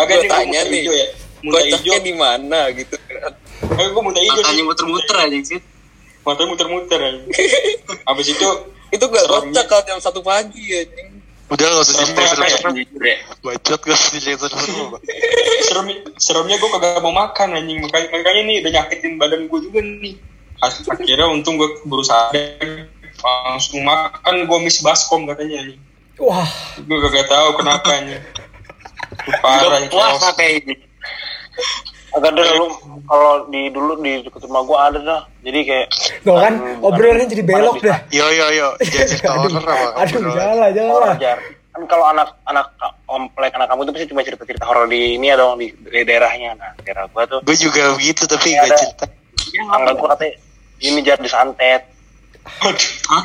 [0.00, 1.06] Agak Gue nih, tanya nih, ya.
[1.44, 3.32] Kocaknya di mana gitu kan.
[3.76, 5.60] gue muntah hijau muter-muter aja sih.
[6.24, 7.20] Matanya muter-muter aja.
[8.08, 8.48] Habis itu,
[8.88, 10.80] Itu gak kocak kalau jam satu pagi ya.
[10.84, 11.20] anjing.
[11.52, 13.16] Udah gak usah cerita Serem ya.
[13.44, 14.46] Bacot gak usah cerita.
[14.48, 15.00] Pak.
[15.68, 17.84] serem, seremnya gue kagak mau makan anjing.
[17.84, 20.14] Makanya, makanya nih udah nyakitin badan gue juga nih.
[20.64, 22.32] Akhirnya untung gue berusaha
[23.24, 25.80] langsung makan gue miss baskom katanya anjing.
[26.16, 26.48] Wah,
[26.80, 28.22] Gue kagak tahu kenapa anjing.
[29.14, 30.74] Itu Parah puasa kayak ini
[32.14, 32.66] agak ada lu
[33.04, 35.86] kalau di dulu di dekat rumah gua ada dah jadi kayak
[36.20, 37.98] tuh kan obrolannya jadi belok dah.
[38.08, 38.68] Yo yo yo.
[39.26, 39.88] Aduh, horror apa.
[40.00, 40.32] aduh, Obrolan.
[40.32, 41.10] jangan lah, jangan lah.
[41.12, 42.66] wajar kan kalau anak anak
[43.04, 46.00] komplek anak kamu tuh pasti cuma cerita cerita horor di ini ya dong di, di
[46.02, 48.76] daerahnya nah daerah gua tuh Gue juga begitu tapi Iya, gak ada.
[48.78, 49.04] cerita.
[49.66, 50.32] tangga gua katanya
[50.80, 51.82] ini jar disantet
[53.04, 53.24] Hah?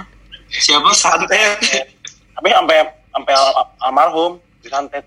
[0.49, 0.89] Siapa?
[0.91, 1.61] santet
[2.33, 5.05] tapi sampai sampai al- almarhum disantet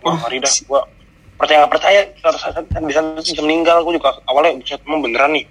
[0.00, 0.82] wah ngeri dah gua
[1.42, 2.00] percaya nggak percaya
[2.38, 5.44] saat disantet bisa meninggal gua juga awalnya bisa emang beneran nih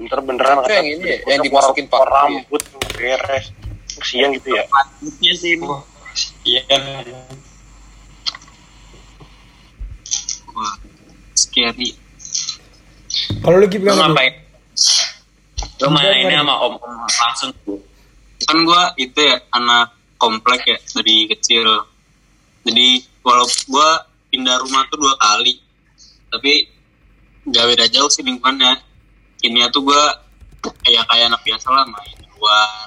[0.00, 2.18] bener beneran Itu yang ini ya, yang dimasukin keluar paku ya?
[2.18, 2.62] rambut
[2.98, 3.46] beres
[4.00, 4.64] kesian gitu ya
[5.22, 5.66] Iya sih ini.
[6.44, 6.62] Iya.
[10.50, 10.74] Wah,
[11.38, 11.94] scary.
[13.40, 13.94] Kalau lu Lu gimana?
[13.94, 14.00] Gi?
[14.10, 14.34] ngapain?
[15.80, 17.80] Lu mainnya sama om om langsung tuh.
[18.44, 21.86] Kan gua itu ya anak komplek ya dari kecil.
[22.66, 25.58] Jadi walau gua pindah rumah tuh dua kali.
[26.30, 26.52] Tapi
[27.50, 28.78] nggak beda jauh sih lingkungannya.
[29.42, 30.02] Ini tuh gua
[30.86, 32.86] kayak kayak anak biasa lah main di luar,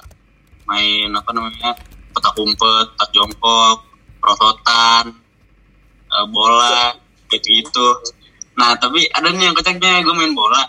[0.66, 1.70] main apa namanya
[2.14, 3.78] petak umpet, petak jongkok,
[4.22, 5.04] perosotan,
[6.08, 6.94] eh, bola,
[7.28, 7.88] gitu-gitu.
[8.54, 10.62] Nah tapi ada nih yang kocaknya gue main bola.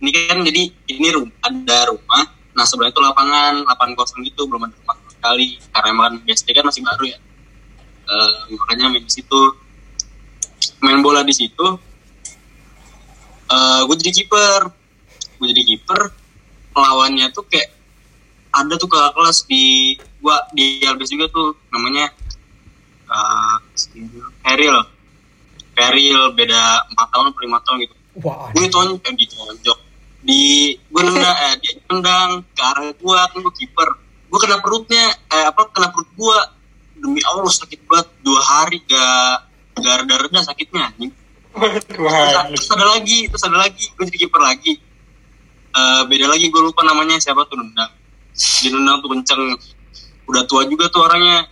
[0.00, 0.62] Ini kan jadi
[0.94, 2.24] ini rum ada rumah.
[2.58, 6.66] nah sebelah itu lapangan lapangan kosong gitu belum ada rumah sekali karena emang BSD kan
[6.66, 7.18] masih baru ya
[8.08, 9.40] Eh, makanya main di situ
[10.78, 11.66] main bola di situ
[13.48, 14.60] eh gue jadi kiper.
[15.38, 16.00] Gue jadi kiper
[16.78, 17.74] lawannya tuh kayak
[18.54, 22.10] ada tuh kakak kelas di gua di LBS juga tuh namanya
[23.06, 23.56] uh,
[24.42, 24.76] Peril
[25.78, 27.94] Peril beda empat tahun atau lima tahun gitu.
[28.50, 29.78] Gue tonjok eh, ditonjok.
[30.26, 30.42] Di
[30.74, 33.88] gue nendang eh, dia nendang ke arah gue kan gue kiper.
[34.26, 36.38] Gue kena perutnya eh apa kena perut gue
[36.98, 38.10] demi allah sakit banget.
[38.26, 39.47] Dua hari gak
[39.82, 41.12] reda reda sakitnya anjing.
[41.58, 41.84] Terus,
[42.54, 43.84] terus ada lagi terus ada lagi.
[43.94, 44.72] Gue jadi kiper lagi.
[45.68, 47.18] Eh, beda lagi gue lupa namanya.
[47.18, 47.90] Siapa tuh nendang?
[48.34, 49.42] Dia nendang tuh kenceng.
[50.28, 51.46] Udah tua juga tuh orangnya.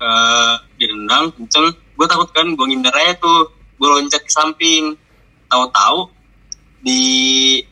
[0.00, 1.72] Eh dia nendang kenceng.
[1.96, 3.52] Gue takut kan gue ngindar aja tuh.
[3.76, 4.96] Gue loncat ke samping.
[5.50, 6.08] Tahu-tahu
[6.80, 7.02] di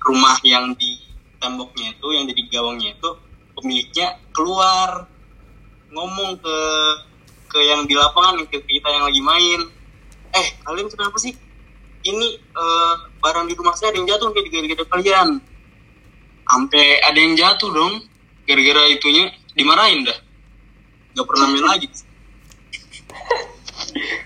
[0.03, 1.01] rumah yang di
[1.39, 3.11] temboknya itu yang di gawangnya itu
[3.57, 5.07] pemiliknya keluar.
[5.89, 6.59] Ngomong ke
[7.49, 9.61] ke yang di lapangan ke kita yang lagi main.
[10.37, 11.33] Eh kalian kenapa sih?
[12.05, 15.29] Ini eh, barang di rumah saya ada yang jatuh kayak gara-gara kalian.
[16.49, 17.95] Sampai ada yang jatuh dong.
[18.45, 20.19] Gara-gara itunya dimarahin dah.
[21.17, 21.89] Nggak pernah main lagi.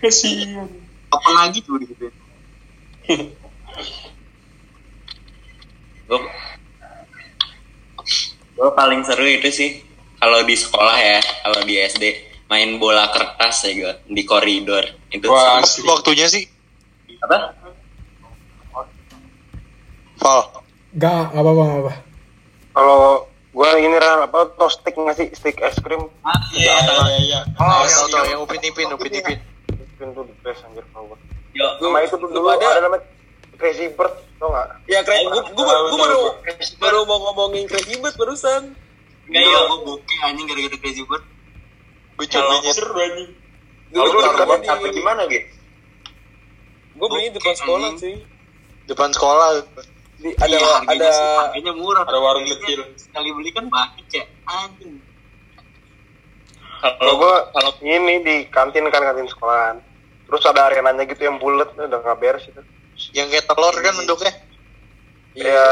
[0.02, 0.68] Kasihan.
[1.12, 2.08] apa lagi tuh gitu
[6.08, 6.20] gue
[8.52, 9.70] gue paling seru itu sih
[10.16, 12.04] kalau di sekolah ya kalau di SD
[12.52, 15.64] main bola kertas ya gue di koridor itu Wah, seru.
[15.80, 15.82] asli.
[15.86, 16.44] Waktunya sih,
[17.18, 17.56] apa
[20.18, 20.40] Val.
[20.94, 21.92] Gak, gak apa-apa, gak apa.
[22.70, 23.00] Kalau
[23.50, 26.04] gue ini Ran, apa tau stick nggak sih stick es krim
[26.52, 27.40] Iya, iya, iya.
[27.54, 29.38] Oh, Oh, yang- tahu tahu yang- yang upin ipin, upin ipin.
[29.72, 31.18] es krim tuh the best anjir kalau gue
[31.52, 33.04] Yo, sama itu tuh dulu ada, namanya
[33.54, 36.20] crazy bird tau nggak Ya keren, gue gue Tahu, baru
[36.78, 38.72] baru mau ngomongin Crazy Bird barusan.
[39.26, 39.60] Iya, yo.
[39.66, 41.24] gue bokeh anjing gara-gara crazy bird.
[42.22, 43.30] Gue coba Seru anjing.
[43.90, 45.50] Dulu Kalau gue di di mana gitu
[46.92, 48.14] gue beli di depan sekolah sih.
[48.84, 49.48] depan sekolah.
[50.14, 52.04] Di, ada Iya, harganya ada sih, harganya murah.
[52.04, 52.78] ada warung kecil.
[52.94, 54.24] Sekali beli kan banyak ya.
[54.46, 55.02] Anjing.
[56.82, 59.78] kalau gue kalau ini di kantin kan kantin sekolahan
[60.26, 62.58] terus ada arenanya gitu yang bulat udah nggak beres itu
[63.14, 64.32] Yang kayak telur kan bentuknya.
[65.32, 65.62] ya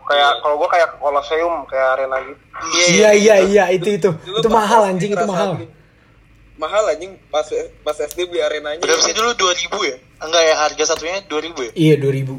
[0.00, 2.40] kayak kalau gue kayak koloseum kayak arena gitu
[2.94, 4.10] Iya, iya, iya, itu, itu.
[4.26, 5.58] Itu mahal, anjing, itu mahal.
[6.60, 7.48] Mahal anjing pas
[7.80, 8.78] pas SD beli arenanya.
[8.78, 9.96] Berapa sih dulu 2000 ya?
[10.20, 11.72] Enggak ya, harga satunya 2000 ya?
[11.72, 12.36] Iya, 2000.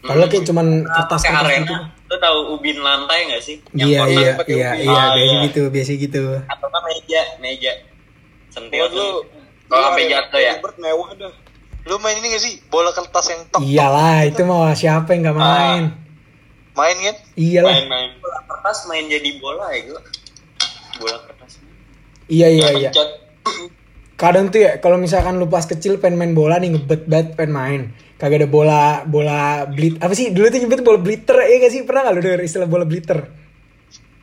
[0.00, 1.74] Padahal kayak cuman kertas kayak kertas gitu.
[1.74, 4.82] arena lu tahu ubin lantai nggak sih Iya, kotak iya, pakai iya, ubi.
[4.82, 5.40] iya, Ah, biasa iya.
[5.46, 6.22] gitu, biasa gitu.
[6.44, 7.72] atau kan meja meja
[8.48, 9.06] sentil lu
[9.64, 10.52] Kalau lu sampai arena jatuh ya?
[10.58, 11.32] Bird mewah dah.
[11.82, 12.54] Lu main ini gak sih?
[12.64, 13.60] Bola kertas yang tok.
[13.60, 15.84] Iyalah, itu mah siapa yang nggak main?
[16.72, 17.16] Main kan?
[17.32, 17.70] Iyalah.
[17.72, 18.10] Main-main.
[18.18, 20.00] bola kertas main jadi bola ya gue
[20.98, 21.52] bola kertas
[22.26, 22.90] Iya, iya, Ya, iya.
[22.90, 23.10] pencet.
[24.16, 27.52] Kadang tuh ya, kalau misalkan lu pas kecil pengen main bola nih ngebet banget pengen
[27.52, 27.82] main.
[28.22, 31.82] Kagak ada bola bola blit apa sih dulu tuh nyebut bola blitter ya gak sih
[31.82, 33.18] pernah gak lu denger istilah bola blitter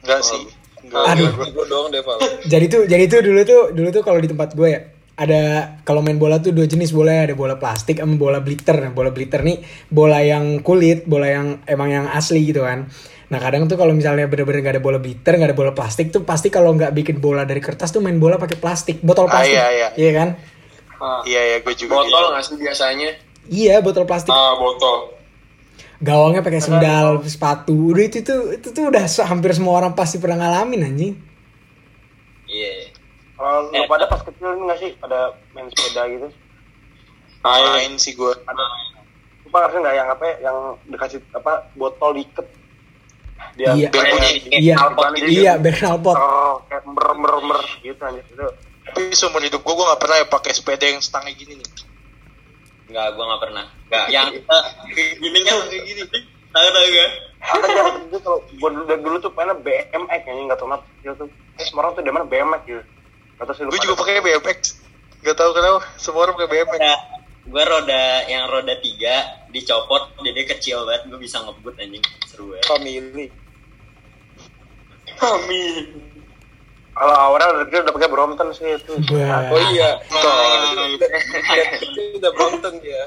[0.07, 0.41] Enggak sih.
[0.87, 1.03] Enggak.
[1.03, 1.31] Aduh.
[1.51, 2.15] Gue doang deh, Val.
[2.47, 4.81] jadi tuh jadi tuh dulu tuh dulu tuh kalau di tempat gue ya
[5.19, 8.91] ada kalau main bola tuh dua jenis bola ada bola plastik sama bola blitter nah
[8.95, 9.59] bola blitter nih
[9.91, 12.87] bola yang kulit bola yang emang yang asli gitu kan
[13.29, 16.21] nah kadang tuh kalau misalnya bener-bener gak ada bola blitter gak ada bola plastik tuh
[16.21, 19.53] pasti kalau nggak bikin bola dari kertas tuh main bola pakai plastik botol Ah, plastik
[19.53, 20.11] iya, iya.
[20.13, 20.29] kan
[20.99, 21.95] Ah, Iya ya, gue juga.
[21.95, 23.09] Botol nggak sih biasanya?
[23.47, 25.15] iya botol plastik ah, botol.
[25.99, 30.39] gawangnya pakai sendal sepatu udah itu tuh itu tuh udah hampir semua orang pasti pernah
[30.39, 31.13] ngalamin anjing
[32.45, 32.89] iya
[33.33, 35.19] kalau lu Eh, pada pas kecil ini nggak sih ada
[35.51, 36.27] main sepeda gitu
[37.39, 37.63] Main.
[37.71, 38.31] Main sih gue.
[38.33, 38.63] ada
[39.43, 42.47] lupa nggak sih nggak yang apa ya, yang dikasih apa botol diikat
[43.55, 43.89] dia Iya.
[43.91, 44.75] Kayak iya.
[44.75, 45.27] knalpot gitu.
[45.29, 45.53] iya
[46.69, 48.47] kayak mer mer mer gitu aja itu.
[48.89, 51.69] Tapi seumur hidup gue, gue gak pernah ya pakai sepeda yang setangnya gini nih.
[52.89, 53.65] nggak gue nggak pernah.
[53.85, 54.63] Nggak yang eh,
[55.21, 56.01] gini kan kayak gini.
[56.49, 57.09] Tahu tahu gak
[58.09, 60.85] itu kalau gua dulu dari dulu tuh mainnya BMX kayaknya nggak tahu kenapa.
[60.99, 61.27] Kecil tuh.
[61.55, 62.83] Eh semua orang tuh di mana BMX gitu.
[63.37, 64.59] Nggak tahu Gue juga pakai BMX.
[65.19, 66.79] Gak tau kenapa, semua orang pakai BMX.
[67.49, 69.15] Gue roda yang roda tiga
[69.49, 73.25] dicopot jadi kecil banget gue bisa ngebut anjing seru banget Family.
[75.19, 75.85] Amin.
[76.91, 79.49] kalau awalnya udah kecil udah pakai Brompton sih itu Wah.
[79.49, 79.99] Oh iya.
[80.05, 80.95] Nah,
[81.75, 83.03] Itu udah Brompton dia.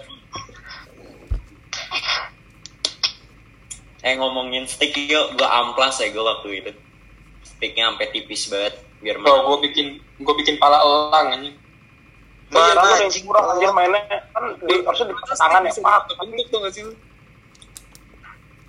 [4.02, 6.70] eh ngomongin stick yuk gue amplas ya gue waktu itu
[7.46, 9.87] sticknya sampai tipis banget biar Oh, gue bikin
[10.18, 11.55] gue bikin pala elang anjing.
[12.53, 13.25] Mana Mana yang anjing?
[13.25, 16.85] kurang anjir mainnya kan di harusnya di tangan ya pak Bentuk tuh nggak sih?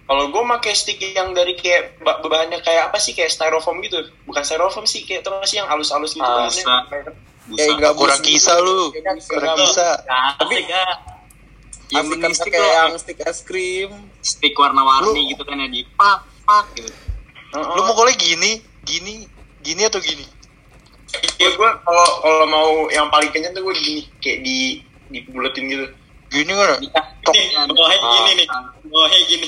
[0.03, 4.03] Kalau gue pakai stick yang dari kayak ba- bahannya kayak apa sih kayak styrofoam gitu.
[4.23, 6.23] Bukan styrofoam sih kayak tau gak sih yang halus-halus gitu.
[6.23, 6.47] Ah.
[6.91, 7.75] Kayak Busa.
[7.75, 8.91] gabus Kurang kisah lu.
[8.91, 9.93] Kayak Kurang kisah.
[10.39, 10.91] Tapi gak
[11.93, 13.91] Yang kan stick lo, yang stick es krim.
[14.19, 16.89] stick warna-warni gitu kan ya di pak pak gitu.
[17.53, 19.29] Lu mau kolek gini, gini,
[19.61, 20.25] gini atau gini?
[21.37, 24.81] Iya gue kalau kalau mau yang paling kenyang tuh gue gini kayak di
[25.13, 25.85] dibuletin gitu.
[26.33, 26.81] Gini kan?
[27.69, 28.47] Bawahnya gini nih.
[28.89, 29.47] Bawahnya gini.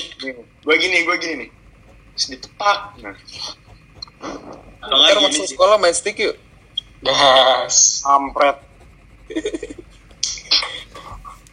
[0.62, 1.48] Gue gini, gue gini nih.
[2.14, 2.78] Terus ditepak.
[3.02, 3.14] Nah,
[4.86, 6.38] Kalau nggak masuk sekolah main stick yuk.
[7.02, 8.06] Gas.
[8.06, 8.56] Ampret.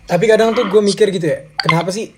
[0.04, 2.14] Tapi kadang tuh gue mikir gitu ya, kenapa sih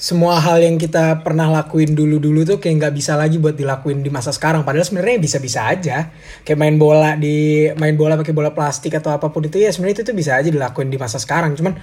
[0.00, 4.08] semua hal yang kita pernah lakuin dulu-dulu tuh kayak nggak bisa lagi buat dilakuin di
[4.08, 4.64] masa sekarang.
[4.64, 6.08] Padahal sebenarnya bisa-bisa aja.
[6.40, 10.00] Kayak main bola di main bola pakai bola plastik atau apa pun itu ya sebenarnya
[10.00, 11.52] itu tuh bisa aja dilakuin di masa sekarang.
[11.52, 11.76] Cuman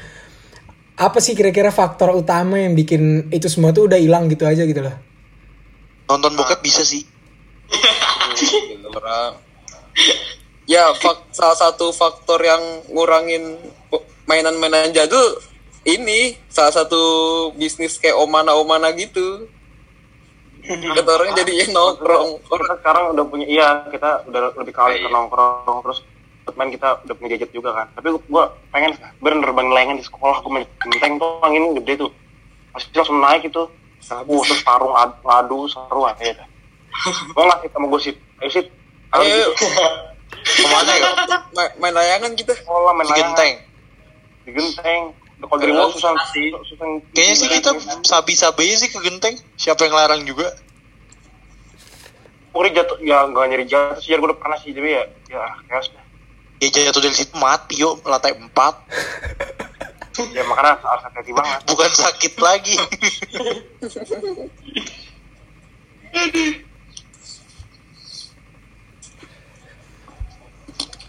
[0.97, 4.81] apa sih kira-kira faktor utama yang bikin itu semua tuh udah hilang gitu aja gitu
[4.81, 4.97] loh?
[6.09, 7.05] Nonton bokep bisa sih.
[10.67, 12.59] Ya, fak- salah satu faktor yang
[12.91, 13.55] ngurangin
[14.27, 15.39] mainan-mainan jadul
[15.87, 17.01] ini salah satu
[17.53, 19.47] bisnis kayak omana-omana gitu.
[20.67, 22.43] Kata orang jadi yang nongkrong.
[22.43, 25.07] kita sekarang udah punya iya kita udah lebih kali Iya.
[25.07, 25.99] ke nongkrong terus
[26.53, 30.39] main kita udah punya gadget juga kan tapi gua pengen bener bener layangan di sekolah
[30.41, 32.11] gua main genteng tuh angin gede tuh
[32.71, 36.47] pasti langsung naik itu uh, terus tarung ad- ngadu seru aja dah
[37.31, 37.99] gua ngasih sama ayo
[38.49, 38.65] sih
[39.07, 39.53] Ayo, ayo yuk.
[40.43, 41.07] Ke mana ya?
[41.79, 42.51] main, layangan kita.
[42.53, 43.53] sekolah main Di layangan genteng.
[44.43, 45.01] di genteng
[45.37, 49.37] kalau dari luar susah susah Kayaknya sih kita sabi-sabi sih ke genteng.
[49.53, 50.49] Siapa yang larang juga?
[52.49, 55.45] Pokoknya jatuh ya nggak nyari jatuh sih ya gua udah pernah sih tapi ya ya
[55.69, 56.01] chaos dah
[56.57, 58.49] Ya jatuh dari situ mati yuk lantai 4
[60.33, 62.73] ya makanya harus hati-hati banget bukan sakit lagi.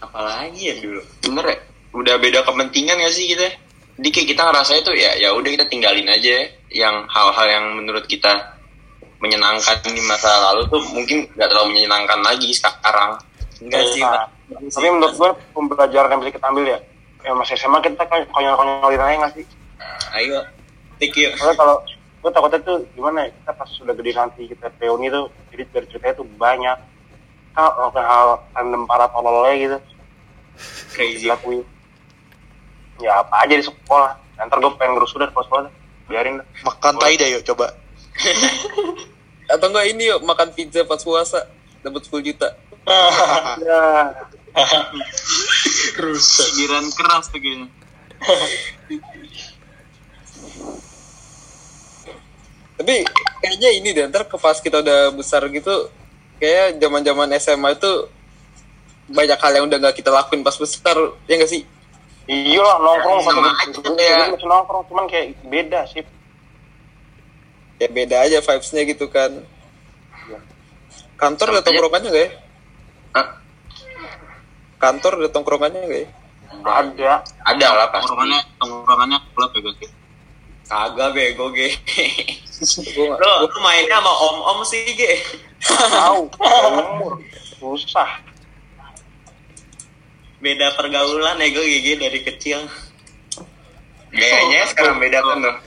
[0.05, 1.01] Apalagi ya dulu.
[1.25, 1.57] bener ya?
[1.97, 3.68] Udah beda kepentingan gak sih kita?
[3.99, 8.07] Jadi kayak kita ngerasa itu ya ya udah kita tinggalin aja yang hal-hal yang menurut
[8.07, 8.55] kita
[9.19, 13.19] menyenangkan di masa lalu tuh mungkin nggak terlalu menyenangkan lagi sekarang.
[13.59, 14.31] Enggak sih, Nah,
[14.71, 16.79] tapi menurut gue pembelajaran yang bisa kita ambil ya
[17.21, 19.45] ya masih SMA kita kan konyol-konyolin aja nggak sih
[20.15, 20.41] Ayo.
[20.97, 21.31] Tik yuk.
[21.37, 21.75] soalnya kalau
[22.19, 26.15] gue takutnya tuh gimana ya kita pas sudah gede nanti kita reuni tuh jadi ceritanya
[26.17, 26.77] tuh banyak
[27.53, 29.77] hal hal, random para tololnya gitu
[30.95, 31.27] Crazy.
[31.29, 31.61] dilakuin
[32.99, 35.73] ya apa aja di sekolah ntar gue pengen ngerusuh dari sekolah deh
[36.09, 37.77] biarin Makan tai dah yuk coba.
[39.53, 41.45] Atau enggak ini yuk makan pizza pas puasa
[41.85, 42.49] dapat 10 juta.
[43.61, 44.09] ya
[46.17, 47.69] Sindiran keras tuh kayaknya.
[52.79, 53.03] Tapi
[53.43, 55.91] kayaknya ini deh ntar ke pas kita udah besar gitu
[56.39, 58.07] kayak zaman-zaman SMA itu
[59.11, 60.95] banyak hal yang udah nggak kita lakuin pas besar
[61.27, 61.67] ya nggak sih?
[62.29, 64.29] Iya lah nongkrong sama gue ya.
[64.29, 66.05] masih nongkrong cuman kayak beda sih
[67.79, 69.39] Ya beda aja vibes-nya gitu kan.
[71.15, 72.31] Kantor ada tongkrongannya nggak ya?
[73.15, 73.27] Hah?
[74.83, 76.09] Kantor ada tongkrongannya nggak ya?
[76.59, 77.11] ada
[77.47, 78.03] Ada lah pasti.
[78.03, 79.91] Tongkrongannya tongkrongannya klub ya guys.
[80.69, 81.71] Kagak bego, Ge.
[82.99, 85.23] Lo, lo mainnya sama om-om sih, Ge.
[85.63, 87.23] tahu umur
[87.59, 88.28] susah
[90.39, 92.63] Beda pergaulan ya gue Ge, dari kecil.
[94.09, 95.57] Gayanya sekarang beda kan tuh.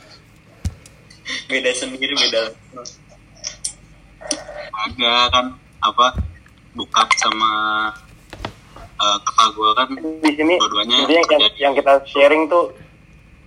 [1.46, 2.56] Beda sendiri, beda.
[4.72, 5.46] Agak kan
[5.82, 6.06] apa
[6.72, 7.52] buka sama
[8.78, 11.58] eh, kakak gue kan di sini Dua-duanya jadi yang, yang, terjadi.
[11.60, 12.72] yang kita sharing tuh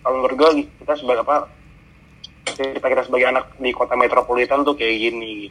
[0.05, 0.49] kalau menurut gue
[0.83, 1.49] kita sebagai apa
[2.53, 5.49] kita kita sebagai anak di kota metropolitan tuh kayak gini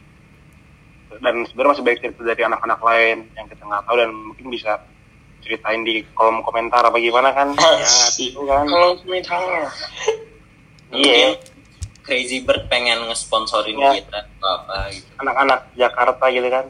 [1.19, 4.71] dan sebenarnya masih banyak cerita dari anak-anak lain yang kita nggak tahu dan mungkin bisa
[5.45, 7.53] ceritain di kolom komentar apa gimana kan?
[7.79, 8.65] Ya itu kan.
[8.65, 9.69] Kalau misalnya
[10.91, 11.37] iya.
[12.01, 13.97] Crazy Bird pengen ngesponsorin Ya.
[13.97, 15.09] kita atau apa gitu.
[15.21, 16.65] anak-anak Jakarta gitu kan.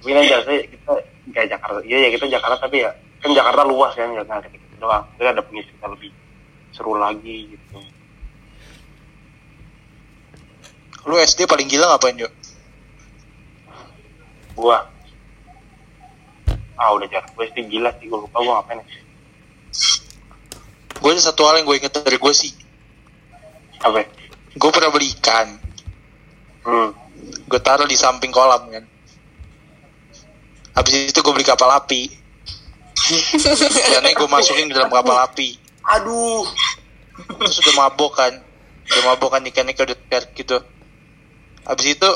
[0.00, 0.92] Mungkin aja sih kita
[1.32, 4.74] kayak Jakarta iya ya kita Jakarta tapi ya kan Jakarta luas kan nggak nggak gitu
[4.80, 5.04] doang.
[5.16, 6.10] Kita ada punya cerita lebih
[6.72, 7.76] seru lagi gitu.
[11.04, 12.32] Lu SD paling gila ngapain yuk?
[14.54, 14.86] gua
[16.74, 18.86] ah udah jarang gue sih gila sih gue lupa gua ngapain ya.
[20.98, 22.52] Gue ada satu hal yang gue inget dari gue sih.
[23.84, 24.08] apa?
[24.56, 25.58] Gue pernah beli ikan.
[26.64, 26.90] hmm.
[27.44, 28.84] Gue taruh di samping kolam kan.
[30.74, 32.08] Habis itu gue beli kapal api.
[33.92, 35.60] Dan gue masukin ke dalam kapal api.
[35.84, 36.48] aduh
[37.14, 38.32] Terus udah mabok kan.
[38.88, 40.58] Udah mabok kan ikannya udah gitu.
[41.68, 42.10] Abis itu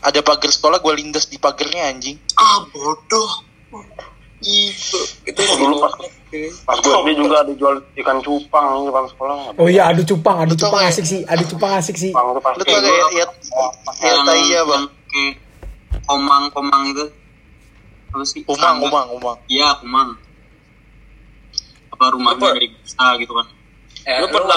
[0.00, 2.16] ada pagar sekolah gue lindas di pagarnya anjing.
[2.38, 3.49] Ah bodoh.
[4.40, 5.92] Itu itu dulu pas
[6.64, 9.36] pas gue SD juga ada jual ikan cupang di depan sekolah.
[9.60, 10.94] Oh iya, adu cupang, adu cupang nggak?
[10.96, 12.10] asik sih, adu cupang asik sih.
[12.14, 13.26] Lu tau gak ya, ya,
[14.00, 14.84] ya Taya bang?
[16.10, 17.06] komang komang itu
[18.10, 18.82] apa sih Serangga.
[18.90, 19.36] umang, umang.
[19.46, 20.18] iya umang
[21.94, 23.46] apa rumahnya dari bisa gitu kan
[24.00, 24.56] Eh, lu pernah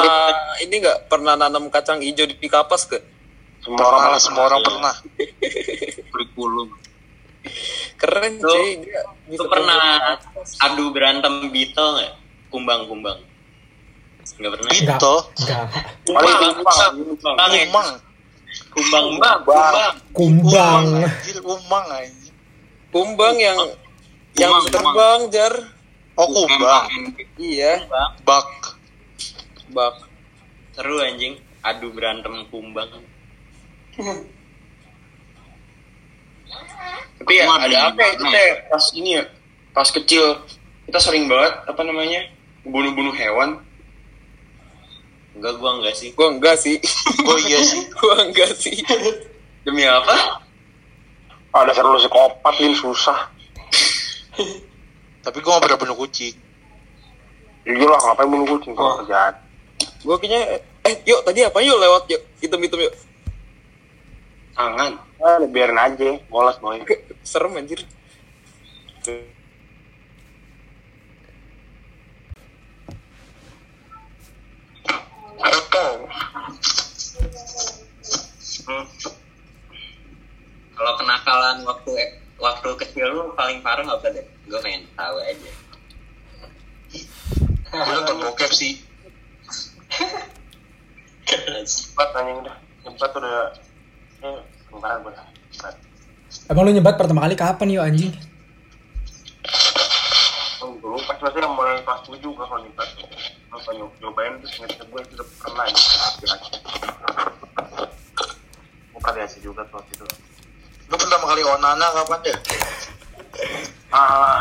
[0.63, 2.95] ini nggak pernah nanam kacang hijau di kapas ke?
[3.59, 4.95] Semua orang Pernah, semua orang pernah.
[6.15, 6.71] kurikulum
[7.99, 8.69] Keren Lu- cuy.
[8.83, 9.01] Dia
[9.39, 9.79] lu pernah
[10.63, 12.13] adu berantem Beetle nggak?
[12.51, 13.19] Kumbang kumbang.
[14.39, 14.71] Nggak pernah.
[14.71, 14.99] Enggak.
[16.07, 17.63] Paling Kumbang, kumbang, ya?
[17.67, 17.89] kumbang,
[18.73, 19.93] kumbang, kumbang.
[20.13, 20.83] Kumbang.
[21.43, 22.33] Umang anjir.
[22.93, 23.57] kumbang yang
[24.37, 25.53] yang Kumbang, terbang jar.
[26.13, 26.85] Oh, kumbang.
[27.41, 27.89] Iya,
[28.23, 28.77] Bak.
[29.73, 29.95] bak.
[30.77, 31.41] Seru anjing.
[31.63, 32.89] Adu berantem kumbang.
[37.23, 39.23] Tapi ya ada apa ya itu mana teh pas ini ya
[39.71, 40.23] pas kecil
[40.89, 42.27] kita sering banget apa namanya
[42.67, 43.63] bunuh-bunuh hewan.
[45.33, 46.13] Enggak gua enggak sih.
[46.13, 46.77] Gua enggak sih.
[47.29, 47.81] Oh iya sih.
[47.97, 48.75] Gua enggak sih.
[49.63, 50.43] Demi apa?
[51.55, 53.31] Ada seru psikopat din susah.
[55.23, 56.35] Tapi gue gak pernah bunuh kucing.
[57.63, 59.33] Iya lah ngapain bunuh kucing kalau kerjaan.
[60.03, 62.93] Gua kayaknya eh yuk tadi apa yuk lewat yuk hitam-hitam yuk.
[64.53, 65.01] Tangan.
[65.17, 66.77] Ah, biarin aja, bolas boy.
[67.25, 67.81] Serem anjir.
[80.73, 81.91] Kalau kenakalan waktu
[82.37, 84.25] waktu kecil lu paling parah apa deh?
[84.45, 85.51] Gue pengen tahu aja.
[87.71, 88.83] Gue nonton bokep sih.
[91.63, 92.57] Cepat anjing udah.
[92.83, 93.55] Cepat udah.
[94.23, 94.39] Eh,
[94.71, 95.13] kemarin gue.
[95.51, 95.75] Cepat.
[96.47, 98.13] Abang lu nyebat pertama kali kapan yuk anjing?
[100.63, 102.89] Oh, dulu pas masih yang mulai kelas 7 kan kalau nyebat.
[103.53, 105.75] Apa nyob- nyobain terus ngerti gue itu udah pernah ya.
[109.43, 110.05] Juga tuh waktu itu.
[110.87, 112.37] Lu pertama kali onana kapan deh?
[113.91, 114.39] Ah,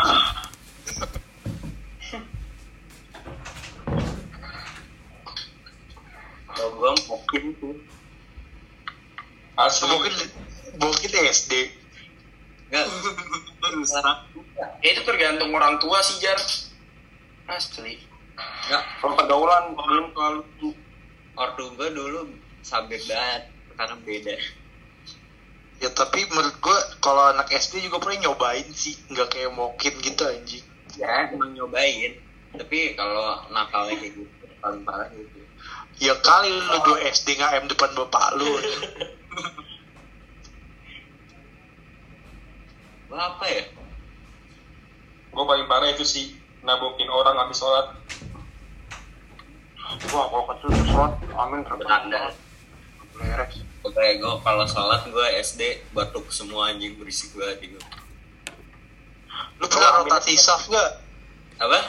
[6.46, 7.74] Kalau gue mungkin tuh
[9.62, 9.86] Asli.
[9.86, 10.14] Mungkin
[10.82, 11.52] mungkin SD.
[12.72, 14.70] enggak.
[14.82, 16.38] Ya itu tergantung orang tua sih jar.
[17.46, 18.02] Asli.
[18.66, 18.82] enggak.
[18.98, 20.42] kalau pergaulan belum kalau
[21.32, 22.28] Ortu gue dulu
[22.60, 23.48] sabit banget
[23.78, 24.36] karena beda.
[25.80, 30.22] Ya tapi menurut gue kalau anak SD juga pernah nyobain sih, nggak kayak mokin gitu
[30.28, 30.64] anjing.
[31.00, 32.20] Ya emang nyobain.
[32.52, 35.40] Tapi kalau nakalnya kayak gitu paling parah gitu.
[35.98, 38.50] Ya kali lu dua SD ngam depan bapak lu.
[43.12, 43.64] Apa ya?
[45.32, 47.96] Gue paling parah itu sih nabokin orang habis sholat.
[50.12, 52.32] wah kalau kecil sholat amin Beranda.
[53.12, 57.78] beres Oke, gue kalau sholat gue SD batuk semua anjing berisik banget gitu.
[59.58, 60.90] Lu pernah rotasi saf gak?
[61.60, 61.80] Apa?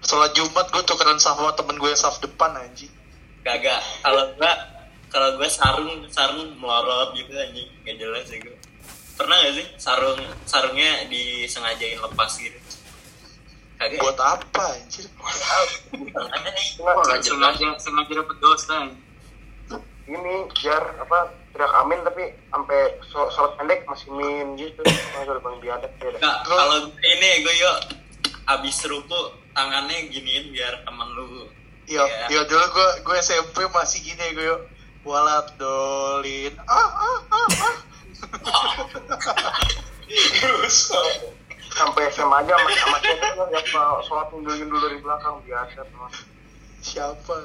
[0.00, 2.92] Sholat Jumat gue tukeran saf sama temen gue yang saf depan anjing.
[3.44, 3.82] Kagak.
[4.04, 4.52] Kalau gue
[5.10, 8.54] kalau gue sarung sarung melorot gitu anjing gak jelas sih gue.
[9.14, 12.56] Pernah gak sih sarung sarungnya disengajain lepas gitu?
[13.76, 13.98] Kagak.
[13.98, 15.06] Buat apa anjir?
[15.90, 18.76] Sengaja sengaja sengaja dapet dosa
[20.06, 21.18] ini jar apa
[21.50, 26.10] tidak amin tapi sampai so- sholat pendek masih min gitu udah paling biadab ya.
[26.12, 27.76] Nggak, kalau ini gue yuk
[28.48, 29.20] abis ruku
[29.50, 31.46] tangannya giniin biar temen lu
[31.86, 32.26] Ya, Iya.
[32.30, 34.60] ya dulu gue gue SMP masih gini gue yuk.
[35.00, 36.52] Walat dolin.
[36.68, 37.76] Ah ah ah ah.
[41.70, 45.86] sampai SMA aja sama sama cewek tuh yang kalau sholat nyundul nyundul dari belakang biadab
[45.88, 46.12] teman
[46.84, 47.36] Siapa?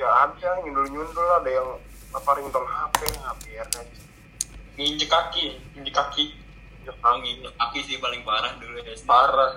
[0.00, 1.68] ya ada nyundul nyundul ada yang
[2.10, 3.00] apa ringtone HP
[3.46, 3.84] biar aja
[4.80, 6.24] Nginjek kaki, nginjek kaki.
[7.04, 9.52] kalau nginjek kaki sih paling parah dulu ya Parah.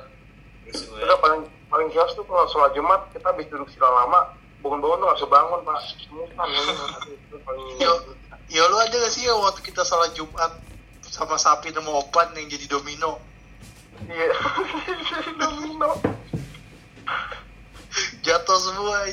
[0.68, 4.98] terus udah paling paling kios tuh kalau sholat jumat kita habis duduk sila lama bangun-bangun
[5.04, 6.48] tuh bisa bangun pak semutan
[8.48, 10.56] ya lu ada gak sih ya waktu kita sholat Jumat
[11.04, 13.20] sama sapi sama opan yang jadi domino?
[14.08, 14.34] iya
[15.42, 16.00] domino
[18.24, 19.06] Jatuh semua.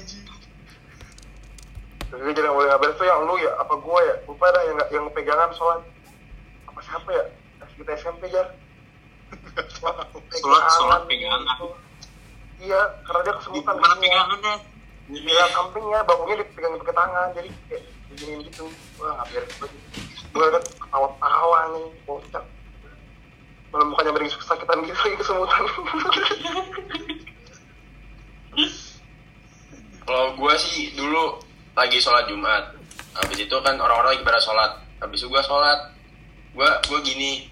[2.09, 4.14] Terus gue jadi yang boleh ngabarin tuh yang lu ya, apa gue ya?
[4.24, 5.84] Lupa dah yang, yang pegangan sholat.
[6.64, 7.24] Apa siapa ya?
[7.76, 8.55] Kita SMP jar.
[9.76, 11.42] sholat sholat pegangan
[12.61, 13.74] Iya, karena dia kesemutan.
[13.76, 14.55] mana pegangannya
[15.11, 17.28] Iya, kambing ya, bangunnya dipegang pakai tangan.
[17.34, 18.66] Jadi kayak begini gitu
[18.98, 19.78] wah nggak beres banget
[20.30, 22.44] gue kan ketawa-tawa nih kocak
[23.70, 25.62] malah mukanya beri kesakitan gitu lagi kesemutan
[30.00, 31.38] Kalau gue sih dulu
[31.78, 32.74] lagi sholat Jumat.
[33.14, 34.82] Habis itu kan orang-orang lagi pada sholat.
[34.98, 35.94] Habis itu gue sholat.
[36.50, 37.46] Gue gue gini.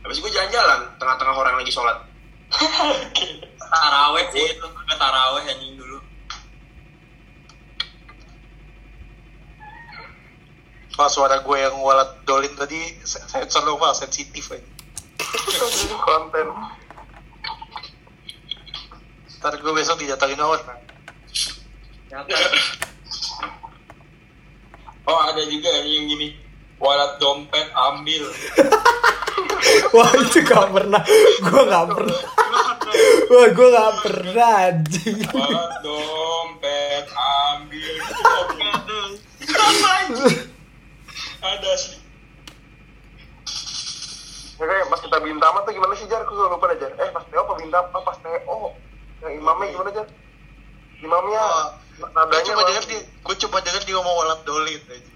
[0.00, 2.00] Habis itu gue jalan-jalan tengah-tengah orang lagi sholat.
[3.60, 5.97] Taraweh sih itu gue taraweh anjing dulu.
[10.98, 12.74] Pas suara gue yang walat dolin tadi
[13.06, 14.66] se- sensor lo pak sensitif aja.
[16.02, 16.50] konten
[19.38, 20.82] Ntar gue besok dijatuhin orang.
[25.06, 26.34] Oh ada juga yang gini.
[26.82, 28.34] Walat dompet ambil.
[29.94, 31.02] Wah itu gak pernah.
[31.46, 32.18] Gue gak pernah.
[33.30, 35.18] Wah gue gak pernah anjing.
[35.30, 37.94] Walat dompet ambil
[41.78, 41.98] sih.
[44.58, 46.24] ya kayak pas kita bintama tuh gimana sih jar?
[46.24, 46.92] Aku lupa dah jar.
[46.96, 47.86] Eh pas teo apa bintama?
[47.92, 48.72] Apa pas teo
[49.20, 50.06] yang imamnya gimana jar?
[50.98, 51.44] Imamnya
[51.98, 55.12] Gue nadanya cuma denger dia, gue cuma denger dia ngomong walat dolin aja.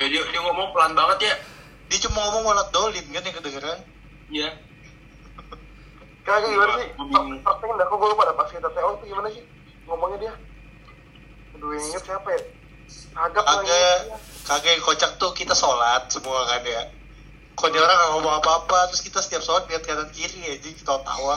[0.00, 1.34] Dia, dia ngomong pelan banget ya.
[1.92, 3.78] Dia cuma ngomong walat dolin kan yang kedengeran.
[4.32, 4.50] Iya.
[6.24, 6.88] kayak gimana sih?
[6.96, 9.44] Pertanyaan dah kok gue lupa dah pas kita teo tuh gimana sih
[9.84, 10.32] ngomongnya dia?
[11.60, 12.40] Aduh yang inget siapa ya?
[13.10, 13.44] Kagak,
[14.48, 16.88] kagak yang kocak tuh kita sholat semua kan ya.
[17.60, 20.96] Kok dia orang gak ngomong apa-apa, terus kita setiap sholat lihat kanan kiri aja kita
[21.04, 21.36] tawa.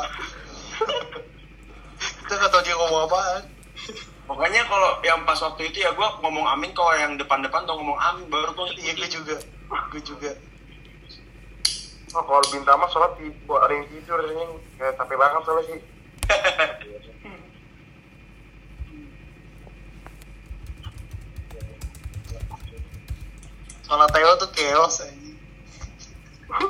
[1.99, 3.43] kita gak tau dia ngomong apaan.
[4.24, 7.99] Pokoknya kalau yang pas waktu itu ya gue ngomong amin, kalau yang depan-depan tuh ngomong
[7.99, 9.36] amin baru gue Iya gue juga,
[9.91, 10.32] gue juga.
[12.15, 15.80] Oh, kalau bintama sholat di buat ada yang tidur ini kayak capek banget soalnya sih.
[23.84, 25.22] Sholat Teo tuh chaos aja.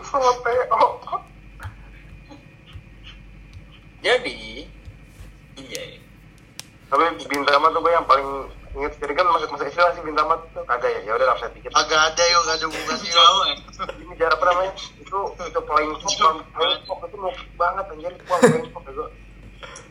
[0.04, 0.84] Sholat PO.
[4.04, 4.68] Jadi,
[5.60, 5.84] iya.
[6.92, 8.30] Tapi bintama tuh gue yang paling
[8.74, 11.02] inget jadi kan masa masa istilah sih bintama tuh kagak ya.
[11.08, 11.72] Ya udah nggak usah dikit.
[11.72, 13.12] Agak ada yuk, gak ada hubungannya.
[13.14, 13.56] Jauh ya.
[14.02, 14.74] Ini jarak apa namanya?
[15.00, 18.14] Itu itu flying fox, flying fox itu nukik banget anjir.
[18.28, 19.04] Wah, flying fox itu.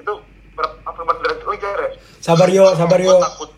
[0.02, 0.12] Itu
[0.52, 1.90] berapa apa berapa derajat lu jar ya?
[2.20, 3.16] Sabar yo, sabar yo.
[3.22, 3.50] takut.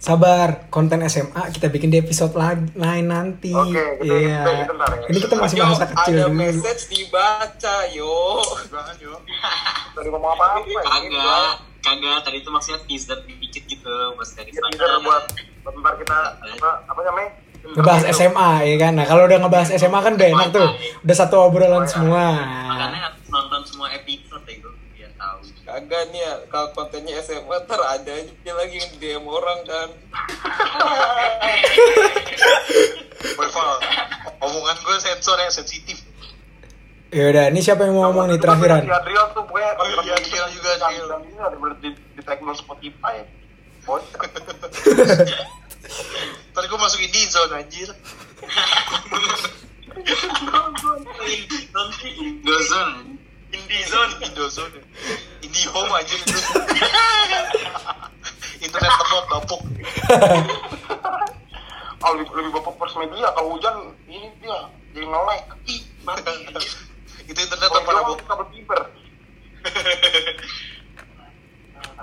[0.00, 3.52] Sabar, konten SMA kita bikin di episode lagi lain nanti.
[3.52, 4.64] Oke, Iya.
[4.64, 5.04] kita ntar ya.
[5.12, 6.40] Ini kita masih Yo, masa kecil ada dulu.
[6.40, 8.40] message dibaca, yo.
[8.96, 9.20] Yuk.
[9.92, 10.58] Tadi ngomong apa apa?
[10.64, 11.52] Kagak,
[11.84, 12.18] kagak.
[12.24, 15.24] Tadi itu maksudnya teaser dikit gitu buat dari Ya, teaser buat
[15.60, 17.30] buat ntar kita apa apa namanya?
[17.60, 18.92] Ngebahas SMA ya kan.
[18.96, 20.68] Nah, kalau udah ngebahas SMA kan udah enak tuh.
[21.04, 22.40] Udah satu obrolan semua.
[22.40, 25.38] Makanya harus nonton semua episode ya gue biar tahu.
[25.70, 29.88] Kagak nih ya, kalau kontennya SMA ntar ada aja lagi yang DM orang kan.
[33.38, 33.78] Boy, Val,
[34.42, 36.02] omongan gue sensor ya, sensitif.
[37.14, 38.82] Ya udah, ini siapa yang mau ngomong nih terakhiran?
[38.82, 40.70] Si Adriel tuh gue Oh iya, Adriel juga,
[41.22, 41.38] ini
[41.78, 43.22] di di tag di Spotify.
[43.86, 44.02] Bos.
[46.50, 47.94] Ntar gue masuk indie zone anjir.
[51.70, 53.19] Nanti Indozone.
[53.60, 54.80] Indie zone, Indozone.
[55.40, 56.36] Indie home aja itu.
[58.60, 59.60] Internet tempat bapuk.
[62.00, 63.74] Oh, lebih, lebih bapak first media kalau hujan
[64.06, 64.58] ini dia
[64.90, 65.44] jadi nge-lag.
[65.66, 66.34] Ih, mati.
[67.22, 68.18] itu internet hilang bapuk.
[68.24, 68.80] kabel fiber.
[68.80, 68.88] Ah.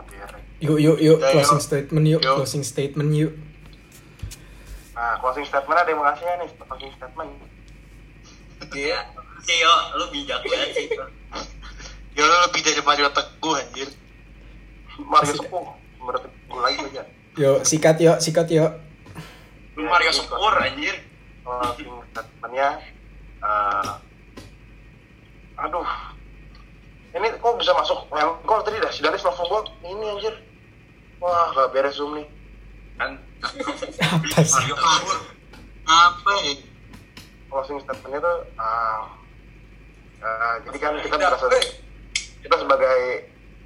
[0.58, 1.68] Yuk, yuk, yuk, Ya, closing yuk.
[1.70, 2.34] statement yuk, Yuk.
[2.34, 3.30] closing statement yuk.
[4.92, 7.30] Nah, closing statement ada yang mau ngasih nih, closing statement.
[8.74, 9.00] Iya.
[9.46, 10.98] Sih yo, lu bijak banget sih itu.
[12.18, 13.90] Ya lo lebih dari Mario Teguh anjir.
[14.98, 15.66] Mario Sepuh,
[16.02, 17.04] menurut gue lagi aja.
[17.38, 18.74] Yuk, sikat yuk, sikat yuk.
[19.78, 20.98] Lu Mario Sepur anjir.
[21.46, 22.82] Closing statementnya,
[23.40, 23.92] eh,
[25.56, 25.88] aduh,
[27.16, 30.36] ini kok bisa masuk Melkor tadi dah, si Daris langsung gua ini anjir.
[31.24, 32.28] Wah, gak beres Zoom nih.
[33.00, 33.16] Kan
[34.18, 34.52] Apa sih?
[34.52, 35.18] Mario Kabur.
[35.88, 36.68] Apa ya?
[37.48, 39.02] closing statementnya tuh ah,
[40.22, 41.66] ah, jadi kan kita Udah, merasa eh.
[42.44, 43.00] Kita sebagai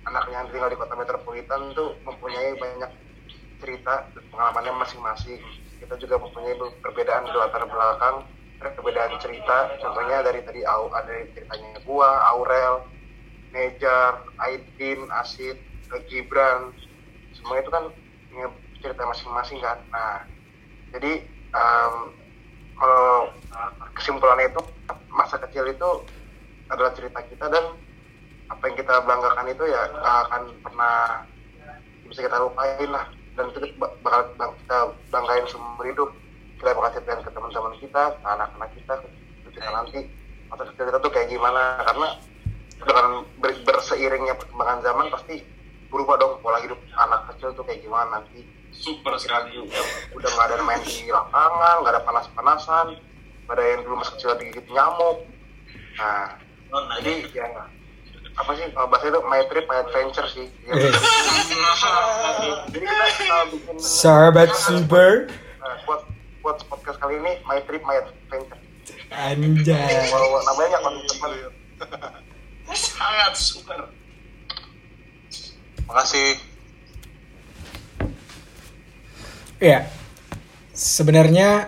[0.07, 2.91] anak yang tinggal di kota metropolitan tuh mempunyai banyak
[3.61, 5.37] cerita pengalamannya masing-masing.
[5.77, 8.25] Kita juga mempunyai be- perbedaan di latar belakang
[8.61, 9.73] perbedaan cerita.
[9.81, 12.85] Contohnya dari tadi ada ceritanya gua Aurel
[13.53, 15.57] Nejar Aidin Asid
[16.09, 16.73] Gibran.
[17.33, 17.89] Semua itu kan
[18.81, 19.77] cerita masing-masing kan.
[19.93, 20.25] Nah
[20.93, 21.93] jadi em,
[22.77, 23.29] kalau
[23.93, 24.61] kesimpulannya itu
[25.13, 25.89] masa kecil itu
[26.71, 27.77] adalah cerita kita dan
[28.51, 30.95] apa yang kita banggakan itu ya nggak akan pernah
[32.07, 33.05] bisa kita lupain lah.
[33.31, 34.77] Dan itu bak- bakal bang, kita
[35.07, 36.09] banggain seumur hidup.
[36.59, 39.07] Kita bakal ceritain ke teman-teman kita ke anak-anak kita ke
[39.55, 39.99] kita nanti.
[40.51, 41.79] Masa kecil kita tuh kayak gimana?
[41.87, 42.07] Karena
[42.75, 43.07] dengan
[43.39, 45.35] ber- berseiringnya perkembangan zaman pasti
[45.87, 48.43] berubah dong pola hidup anak kecil tuh kayak gimana nanti.
[48.75, 49.55] Super sekali.
[49.63, 49.83] Udah
[50.19, 52.87] udah nggak ada main di lapangan nggak ada panas-panasan
[53.51, 55.27] nggak ada yang dulu masih kecil digigit nyamuk
[55.99, 56.39] nah
[57.03, 57.67] jadi ya
[58.31, 60.91] apa sih kalau bahasa itu my trip my adventure sih Ya, Eh.
[62.69, 65.27] jadi kita, kita bikin Sahabat super.
[65.57, 66.01] nah, buat
[66.39, 68.59] buat podcast kali ini my trip my adventure
[69.11, 70.07] Anjay.
[70.07, 71.31] Walau namanya nggak teman
[72.71, 73.79] sangat super
[75.83, 76.39] Makasih.
[79.59, 79.91] Ya,
[80.71, 81.67] sebenarnya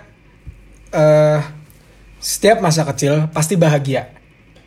[0.90, 1.42] eh
[2.18, 4.08] setiap masa kecil pasti bahagia.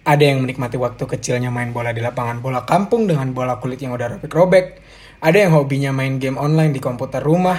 [0.07, 3.91] Ada yang menikmati waktu kecilnya main bola di lapangan bola kampung dengan bola kulit yang
[3.91, 4.79] udah robek-robek.
[5.19, 7.59] Ada yang hobinya main game online di komputer rumah.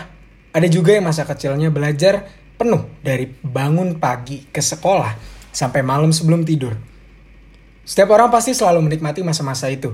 [0.55, 2.23] Ada juga yang masa kecilnya belajar
[2.55, 5.11] penuh dari bangun pagi ke sekolah
[5.51, 6.71] sampai malam sebelum tidur.
[7.83, 9.91] Setiap orang pasti selalu menikmati masa-masa itu.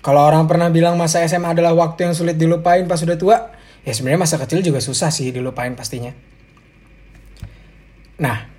[0.00, 3.52] Kalau orang pernah bilang masa SMA adalah waktu yang sulit dilupain pas sudah tua,
[3.84, 6.16] ya sebenarnya masa kecil juga susah sih dilupain pastinya.
[8.16, 8.55] Nah,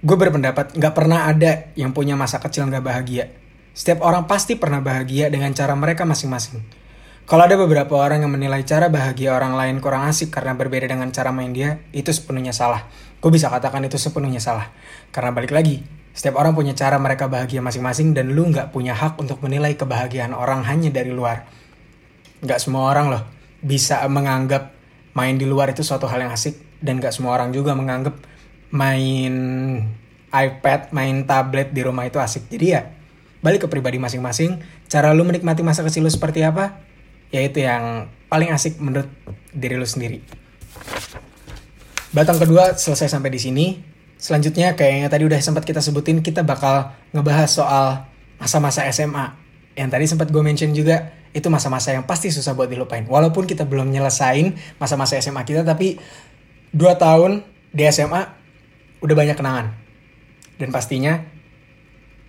[0.00, 3.28] gue berpendapat nggak pernah ada yang punya masa kecil nggak bahagia.
[3.76, 6.60] Setiap orang pasti pernah bahagia dengan cara mereka masing-masing.
[7.28, 11.14] Kalau ada beberapa orang yang menilai cara bahagia orang lain kurang asik karena berbeda dengan
[11.14, 12.90] cara main dia, itu sepenuhnya salah.
[13.22, 14.74] Gue bisa katakan itu sepenuhnya salah.
[15.14, 15.78] Karena balik lagi,
[16.10, 20.34] setiap orang punya cara mereka bahagia masing-masing dan lu nggak punya hak untuk menilai kebahagiaan
[20.34, 21.46] orang hanya dari luar.
[22.42, 23.22] Nggak semua orang loh
[23.62, 24.74] bisa menganggap
[25.14, 28.16] main di luar itu suatu hal yang asik dan nggak semua orang juga menganggap
[28.70, 29.34] main
[30.30, 32.46] iPad, main tablet di rumah itu asik.
[32.46, 32.86] Jadi ya
[33.42, 34.62] balik ke pribadi masing-masing.
[34.86, 36.82] Cara lu menikmati masa kecil lu seperti apa?
[37.34, 39.10] Ya itu yang paling asik menurut
[39.50, 40.22] diri lu sendiri.
[42.10, 43.66] Batang kedua selesai sampai di sini.
[44.20, 47.86] Selanjutnya kayaknya tadi udah sempat kita sebutin kita bakal ngebahas soal
[48.36, 49.32] masa-masa SMA.
[49.78, 53.06] Yang tadi sempat gue mention juga itu masa-masa yang pasti susah buat dilupain.
[53.06, 55.96] Walaupun kita belum nyelesain masa-masa SMA kita tapi
[56.74, 58.39] dua tahun di SMA
[59.00, 59.72] udah banyak kenangan.
[60.60, 61.24] Dan pastinya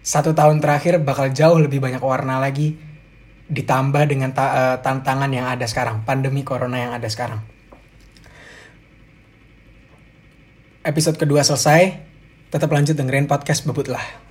[0.01, 2.79] satu tahun terakhir bakal jauh lebih banyak warna lagi
[3.51, 7.43] ditambah dengan ta- eh, tantangan yang ada sekarang, pandemi corona yang ada sekarang.
[10.81, 11.99] Episode kedua selesai,
[12.49, 14.21] tetap lanjut dengerin podcast Bebut lah.